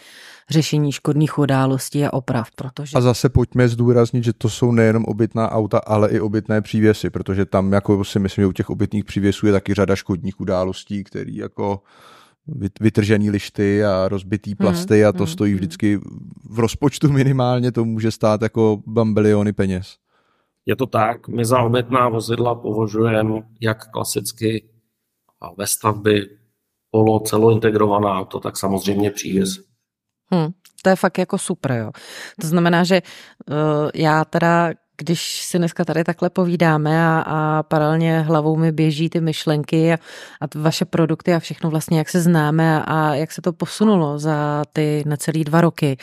řešení 0.50 0.92
škodných 0.92 1.38
událostí 1.38 2.04
a 2.04 2.12
oprav. 2.12 2.48
Protože... 2.56 2.98
A 2.98 3.00
zase 3.00 3.28
pojďme 3.28 3.68
zdůraznit, 3.68 4.24
že 4.24 4.32
to 4.32 4.50
jsou 4.50 4.72
nejenom 4.72 5.04
obytná 5.04 5.50
auta, 5.50 5.78
ale 5.78 6.10
i 6.10 6.20
obytné 6.20 6.62
přívěsy, 6.62 7.10
protože 7.10 7.44
tam 7.44 7.72
jako 7.72 8.04
si 8.04 8.18
myslím, 8.18 8.42
že 8.42 8.46
u 8.46 8.52
těch 8.52 8.70
obytných 8.70 9.04
přívěsů 9.04 9.46
je 9.46 9.52
taky 9.52 9.74
řada 9.74 9.96
škodních 9.96 10.40
událostí, 10.40 11.04
které 11.04 11.32
jako 11.32 11.80
vytržený 12.80 13.30
lišty 13.30 13.84
a 13.84 14.08
rozbitý 14.08 14.50
hmm, 14.50 14.56
plasty 14.56 15.04
a 15.04 15.12
to 15.12 15.24
hmm, 15.24 15.26
stojí 15.26 15.52
hmm. 15.52 15.58
vždycky 15.58 16.00
v 16.50 16.58
rozpočtu 16.58 17.12
minimálně, 17.12 17.72
to 17.72 17.84
může 17.84 18.10
stát 18.10 18.42
jako 18.42 18.82
bambiliony 18.86 19.52
peněz. 19.52 19.96
Je 20.66 20.76
to 20.76 20.86
tak, 20.86 21.28
my 21.28 21.44
za 21.44 21.62
obytná 21.62 22.08
vozidla 22.08 22.54
považujeme 22.54 23.42
jak 23.60 23.90
klasicky 23.90 24.68
a 25.40 25.54
ve 25.58 25.66
stavby 25.66 26.22
polo 26.90 27.20
celointegrovaná 27.20 28.20
auto, 28.20 28.40
tak 28.40 28.56
samozřejmě 28.56 29.10
přívěs. 29.10 29.58
Hmm, 30.30 30.48
to 30.82 30.90
je 30.90 30.96
fakt 30.96 31.18
jako 31.18 31.38
super, 31.38 31.72
jo. 31.72 31.90
To 32.40 32.46
znamená, 32.46 32.84
že 32.84 33.02
uh, 33.02 33.56
já 33.94 34.24
teda 34.24 34.72
když 34.98 35.44
si 35.44 35.58
dneska 35.58 35.84
tady 35.84 36.04
takhle 36.04 36.30
povídáme 36.30 37.06
a, 37.06 37.20
a 37.26 37.62
paralelně 37.62 38.20
hlavou 38.20 38.56
mi 38.56 38.72
běží 38.72 39.10
ty 39.10 39.20
myšlenky 39.20 39.92
a, 39.92 39.98
a 40.40 40.46
vaše 40.54 40.84
produkty 40.84 41.34
a 41.34 41.38
všechno 41.38 41.70
vlastně, 41.70 41.98
jak 41.98 42.08
se 42.08 42.20
známe 42.20 42.82
a, 42.84 43.14
jak 43.14 43.32
se 43.32 43.42
to 43.42 43.52
posunulo 43.52 44.18
za 44.18 44.62
ty 44.72 45.02
necelý 45.06 45.44
dva 45.44 45.60
roky, 45.60 45.96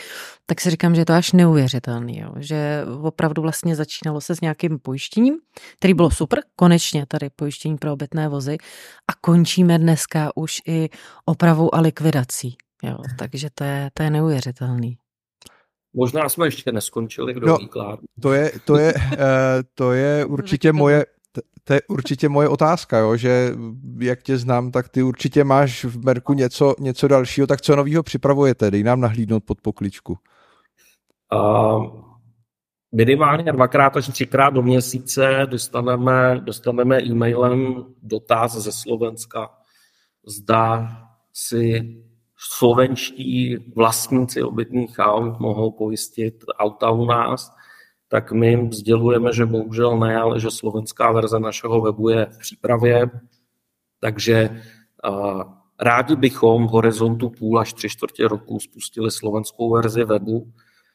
tak 0.46 0.60
si 0.60 0.70
říkám, 0.70 0.94
že 0.94 1.00
je 1.00 1.04
to 1.04 1.12
až 1.12 1.32
neuvěřitelný, 1.32 2.18
jo. 2.18 2.32
že 2.36 2.84
opravdu 3.02 3.42
vlastně 3.42 3.76
začínalo 3.76 4.20
se 4.20 4.36
s 4.36 4.40
nějakým 4.40 4.78
pojištěním, 4.78 5.34
který 5.76 5.94
bylo 5.94 6.10
super, 6.10 6.40
konečně 6.56 7.06
tady 7.06 7.30
pojištění 7.36 7.76
pro 7.76 7.92
obytné 7.92 8.28
vozy 8.28 8.56
a 9.10 9.14
končíme 9.20 9.78
dneska 9.78 10.30
už 10.36 10.56
i 10.66 10.88
opravou 11.24 11.74
a 11.74 11.80
likvidací. 11.80 12.56
Jo, 12.82 12.96
takže 13.18 13.48
to 13.54 13.64
je, 13.64 13.90
to 13.94 14.02
je 14.02 14.10
neuvěřitelný. 14.10 14.96
Možná 15.94 16.28
jsme 16.28 16.46
ještě 16.46 16.72
neskončili, 16.72 17.34
kdo 17.34 17.46
no, 17.46 17.56
ví, 17.56 17.68
Klár. 17.68 17.98
To 18.20 18.32
je, 18.32 18.52
to 18.64 18.76
je, 18.76 18.94
uh, 18.94 19.00
to 19.74 19.92
je 19.92 20.24
určitě 20.24 20.72
moje, 20.72 21.06
to 21.64 21.72
je 21.72 21.80
určitě 21.88 22.28
moje 22.28 22.48
otázka, 22.48 22.98
jo, 22.98 23.16
že 23.16 23.54
jak 24.00 24.22
tě 24.22 24.38
znám, 24.38 24.70
tak 24.70 24.88
ty 24.88 25.02
určitě 25.02 25.44
máš 25.44 25.84
v 25.84 26.04
Merku 26.04 26.32
něco, 26.32 26.74
něco 26.80 27.08
dalšího, 27.08 27.46
tak 27.46 27.60
co 27.60 27.76
nového 27.76 28.02
připravujete? 28.02 28.70
Dej 28.70 28.82
nám 28.82 29.00
nahlídnout 29.00 29.44
pod 29.44 29.60
pokličku. 29.60 30.18
Uh, 31.34 32.04
minimálně 32.92 33.52
dvakrát 33.52 33.96
až 33.96 34.08
třikrát 34.08 34.50
do 34.50 34.62
měsíce 34.62 35.46
dostaneme, 35.46 36.40
dostaneme 36.44 37.02
e-mailem 37.02 37.84
dotaz 38.02 38.52
ze 38.56 38.72
Slovenska, 38.72 39.50
zda 40.26 40.88
si 41.32 41.82
slovenští 42.44 43.56
vlastníci 43.76 44.42
obytných 44.42 44.98
aut 44.98 45.40
mohou 45.40 45.70
pojistit 45.70 46.44
auta 46.58 46.90
u 46.90 47.04
nás, 47.04 47.50
tak 48.08 48.32
my 48.32 48.48
jim 48.48 48.72
sdělujeme, 48.72 49.32
že 49.32 49.46
bohužel 49.46 49.98
ne, 49.98 50.16
ale 50.16 50.40
že 50.40 50.50
slovenská 50.50 51.12
verze 51.12 51.40
našeho 51.40 51.80
webu 51.80 52.08
je 52.08 52.26
v 52.26 52.38
přípravě. 52.38 53.10
Takže 54.00 54.62
uh, 55.08 55.42
rádi 55.80 56.16
bychom 56.16 56.66
v 56.66 56.70
horizontu 56.70 57.30
půl 57.30 57.60
až 57.60 57.72
tři 57.72 57.88
čtvrtě 57.88 58.28
roku 58.28 58.60
spustili 58.60 59.10
slovenskou 59.10 59.70
verzi 59.70 60.04
webu, 60.04 60.52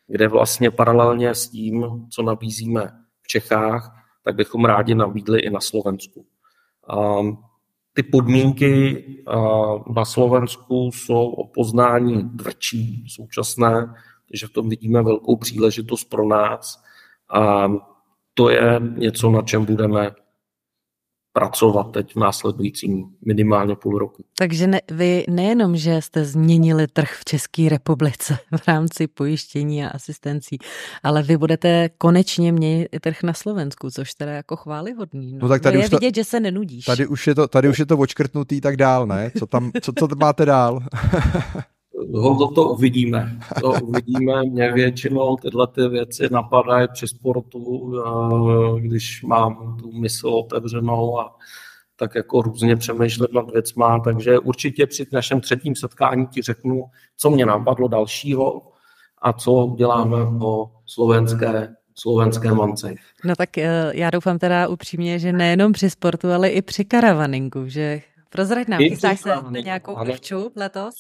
kde 0.08 0.28
vlastně 0.28 0.72
paralelně 0.72 1.36
s 1.36 1.50
tím, 1.50 1.86
co 2.10 2.24
nabízíme 2.24 2.92
v 3.22 3.28
Čechách, 3.28 3.96
tak 4.24 4.36
bychom 4.36 4.66
rádi 4.66 4.96
nabídli 4.96 5.40
i 5.40 5.50
na 5.50 5.60
Slovensku. 5.60 6.26
Um, 6.94 7.38
ty 8.00 8.04
podmínky 8.04 9.06
na 9.96 10.06
Slovensku 10.06 10.92
jsou 10.94 11.30
o 11.30 11.48
poznání 11.48 12.30
tvrdší 12.30 13.06
současné, 13.08 13.94
takže 14.28 14.48
v 14.48 14.50
tom 14.50 14.70
vidíme 14.70 15.04
velkou 15.04 15.36
příležitost 15.36 16.04
pro 16.04 16.28
nás. 16.28 16.84
A 17.34 17.72
to 18.34 18.50
je 18.50 18.82
něco, 18.98 19.32
na 19.32 19.42
čem 19.42 19.66
budeme 19.66 20.12
pracovat 21.40 21.92
teď 21.92 22.14
v 22.14 22.20
následujícím 22.20 23.06
minimálně 23.26 23.76
půl 23.76 24.00
roku. 24.00 24.24
Takže 24.38 24.68
ne, 24.68 24.82
vy 24.92 25.26
nejenom, 25.30 25.78
že 25.78 26.02
jste 26.02 26.26
změnili 26.26 26.88
trh 26.88 27.12
v 27.20 27.26
České 27.26 27.70
republice 27.70 28.38
v 28.64 28.68
rámci 28.68 29.08
pojištění 29.08 29.86
a 29.86 29.90
asistencí, 29.90 30.58
ale 31.04 31.24
vy 31.24 31.38
budete 31.38 31.90
konečně 31.98 32.52
měnit 32.52 32.88
i 32.92 33.00
trh 33.00 33.24
na 33.24 33.34
Slovensku, 33.34 33.92
což 33.92 34.14
teda 34.14 34.32
jako 34.32 34.56
chválihodný. 34.56 35.34
No, 35.34 35.40
no 35.42 35.48
tak 35.48 35.62
tady 35.62 35.78
už 35.78 35.84
je 35.84 35.90
to, 35.90 35.98
vidět, 35.98 36.16
že 36.16 36.24
se 36.24 36.40
nenudíš. 36.40 36.86
Tady 36.86 37.08
už 37.08 37.28
je 37.28 37.36
to, 37.36 37.48
tady 37.48 37.70
už 37.70 37.80
je 37.80 37.86
to 37.86 37.98
očkrtnutý 37.98 38.62
tak 38.62 38.78
dál, 38.78 39.08
ne? 39.08 39.32
Co 39.40 39.46
tam, 39.46 39.72
co, 39.82 39.94
co 40.00 40.08
máte 40.16 40.46
dál? 40.46 40.80
ho 42.14 42.52
to 42.52 42.70
uvidíme. 42.70 43.40
To 43.62 43.74
uvidíme. 43.84 44.44
Mě 44.44 44.72
většinou 44.74 45.38
tyhle 45.38 45.68
ty 45.68 45.88
věci 45.88 46.28
napadají 46.32 46.88
při 46.94 47.08
sportu, 47.08 47.94
když 48.80 49.24
mám 49.24 49.78
tu 49.82 49.92
mysl 49.92 50.28
otevřenou 50.28 51.20
a 51.20 51.36
tak 51.96 52.16
jako 52.16 52.42
různě 52.42 52.76
přemýšlet 52.76 53.34
nad 53.34 53.52
věcma, 53.52 54.00
takže 54.00 54.40
určitě 54.40 54.88
při 54.88 55.06
našem 55.12 55.42
třetím 55.42 55.76
setkání 55.76 56.28
ti 56.28 56.42
řeknu, 56.42 56.84
co 57.18 57.30
mě 57.30 57.46
napadlo 57.46 57.88
dalšího 57.88 58.62
a 59.22 59.34
co 59.34 59.76
děláme 59.78 60.18
po 60.40 60.72
slovenské 60.86 61.76
slovenské 62.00 62.54
mance. 62.54 62.94
No 63.26 63.36
tak 63.36 63.58
eh, 63.58 63.92
já 63.94 64.10
doufám 64.10 64.40
teda 64.40 64.68
upřímně, 64.68 65.20
že 65.20 65.34
nejenom 65.34 65.72
při 65.72 65.90
sportu, 65.90 66.32
ale 66.32 66.50
i 66.50 66.62
při 66.62 66.86
karavaningu, 66.86 67.68
že 67.68 68.02
prozrať 68.30 68.68
nám, 68.68 68.80
chystáš 68.80 69.20
se 69.20 69.30
nějakou 69.64 69.96
křču 69.96 70.52
letos? 70.56 70.96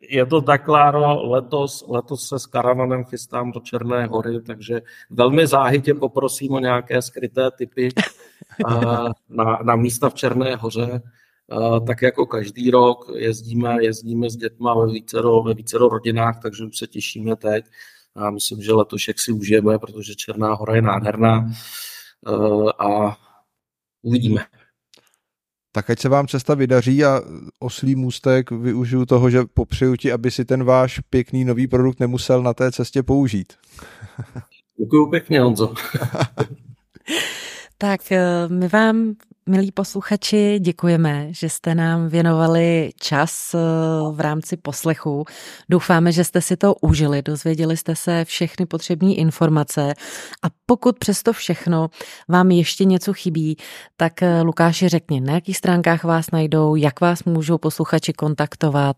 Je 0.00 0.26
to 0.26 0.40
tak, 0.40 0.64
Kláro, 0.64 1.30
letos, 1.30 1.84
letos 1.88 2.28
se 2.28 2.38
s 2.38 2.46
karavanem 2.46 3.04
chystám 3.04 3.52
do 3.52 3.60
Černé 3.60 4.06
hory, 4.06 4.42
takže 4.42 4.82
velmi 5.10 5.46
záhytě 5.46 5.94
poprosím 5.94 6.52
o 6.52 6.60
nějaké 6.60 7.02
skryté 7.02 7.50
typy 7.50 7.88
na, 9.28 9.58
na 9.62 9.76
místa 9.76 10.10
v 10.10 10.14
Černé 10.14 10.56
hoře. 10.56 11.02
Tak 11.86 12.02
jako 12.02 12.26
každý 12.26 12.70
rok 12.70 13.06
jezdíme, 13.14 13.76
jezdíme 13.84 14.30
s 14.30 14.36
dětma 14.36 14.74
ve 14.74 14.92
vícero, 14.92 15.42
ve 15.42 15.54
vícero 15.54 15.88
rodinách, 15.88 16.42
takže 16.42 16.64
už 16.64 16.78
se 16.78 16.86
těšíme 16.86 17.36
teď. 17.36 17.64
A 18.16 18.30
myslím, 18.30 18.62
že 18.62 18.72
letošek 18.72 19.20
si 19.20 19.32
užijeme, 19.32 19.78
protože 19.78 20.14
Černá 20.14 20.54
hora 20.54 20.74
je 20.74 20.82
nádherná 20.82 21.50
a 22.78 23.16
uvidíme 24.02 24.44
tak 25.72 25.90
ať 25.90 25.98
se 25.98 26.08
vám 26.08 26.28
cesta 26.28 26.54
vydaří 26.54 27.04
a 27.04 27.20
oslý 27.60 27.94
můstek 27.94 28.50
využiju 28.50 29.06
toho, 29.06 29.30
že 29.30 29.44
popřeju 29.54 29.96
ti, 29.96 30.12
aby 30.12 30.30
si 30.30 30.44
ten 30.44 30.64
váš 30.64 31.00
pěkný 31.10 31.44
nový 31.44 31.66
produkt 31.66 32.00
nemusel 32.00 32.42
na 32.42 32.54
té 32.54 32.72
cestě 32.72 33.02
použít. 33.02 33.52
Děkuji 34.78 35.06
pěkně, 35.06 35.40
Honzo. 35.40 35.74
tak 37.78 38.12
eh, 38.12 38.48
my 38.48 38.68
vám 38.68 39.14
Milí 39.48 39.72
posluchači, 39.72 40.58
děkujeme, 40.58 41.26
že 41.30 41.48
jste 41.48 41.74
nám 41.74 42.08
věnovali 42.08 42.90
čas 43.00 43.54
eh, 43.54 43.58
v 44.12 44.20
rámci 44.20 44.56
poslechu. 44.56 45.24
Doufáme, 45.68 46.12
že 46.12 46.24
jste 46.24 46.40
si 46.40 46.56
to 46.56 46.74
užili, 46.74 47.22
dozvěděli 47.22 47.76
jste 47.76 47.96
se 47.96 48.24
všechny 48.24 48.66
potřební 48.66 49.18
informace 49.18 49.94
a 50.42 50.46
pokud 50.66 50.98
přesto 50.98 51.32
všechno 51.32 51.88
vám 52.28 52.50
ještě 52.50 52.84
něco 52.84 53.12
chybí, 53.12 53.56
tak 53.96 54.22
eh, 54.22 54.42
Lukáši 54.42 54.88
řekni, 54.88 55.20
na 55.20 55.32
jakých 55.34 55.56
stránkách 55.56 56.04
vás 56.04 56.30
najdou, 56.30 56.76
jak 56.76 57.00
vás 57.00 57.24
můžou 57.24 57.58
posluchači 57.58 58.12
kontaktovat? 58.12 58.96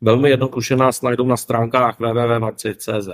Velmi 0.00 0.30
jednoduše 0.30 0.76
nás 0.76 1.02
najdou 1.02 1.26
na 1.26 1.36
stránkách 1.36 1.96
www.cz. 2.00 3.08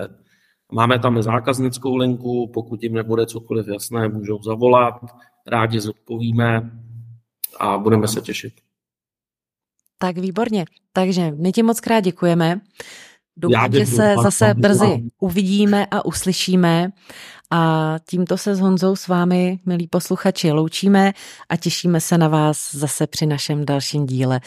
Máme 0.72 0.98
tam 0.98 1.22
zákaznickou 1.22 1.96
linku, 1.96 2.50
pokud 2.54 2.82
jim 2.82 2.94
nebude 2.94 3.26
cokoliv 3.26 3.66
jasné, 3.68 4.08
můžou 4.08 4.42
zavolat, 4.42 4.94
rádi 5.46 5.80
zodpovíme 5.80 6.70
a 7.60 7.78
budeme 7.78 8.08
se 8.08 8.20
těšit. 8.20 8.52
Tak 9.98 10.18
výborně. 10.18 10.64
Takže 10.92 11.30
my 11.30 11.52
ti 11.52 11.62
moc 11.62 11.80
krát 11.80 12.00
děkujeme. 12.00 12.60
Doufám, 13.36 13.72
že 13.72 13.86
se 13.86 14.14
zase 14.22 14.54
brzy 14.54 15.10
uvidíme 15.20 15.86
a 15.86 16.04
uslyšíme. 16.04 16.88
A 17.50 17.94
tímto 18.08 18.38
se 18.38 18.54
s 18.54 18.60
Honzou 18.60 18.96
s 18.96 19.08
vámi, 19.08 19.58
milí 19.66 19.86
posluchači, 19.86 20.52
loučíme 20.52 21.12
a 21.48 21.56
těšíme 21.56 22.00
se 22.00 22.18
na 22.18 22.28
vás 22.28 22.74
zase 22.74 23.06
při 23.06 23.26
našem 23.26 23.64
dalším 23.64 24.06
díle 24.06 24.40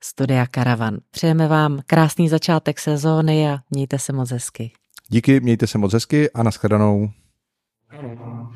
Studia 0.00 0.46
Karavan. 0.46 0.98
Přejeme 1.10 1.48
vám 1.48 1.80
krásný 1.86 2.28
začátek 2.28 2.78
sezóny 2.78 3.50
a 3.50 3.58
mějte 3.70 3.98
se 3.98 4.12
moc 4.12 4.30
hezky. 4.30 4.72
Díky, 5.12 5.40
mějte 5.40 5.66
se 5.66 5.78
moc 5.78 5.92
hezky 5.92 6.30
a 6.30 6.42
nashledanou. 6.42 7.10
Ano. 7.90 8.52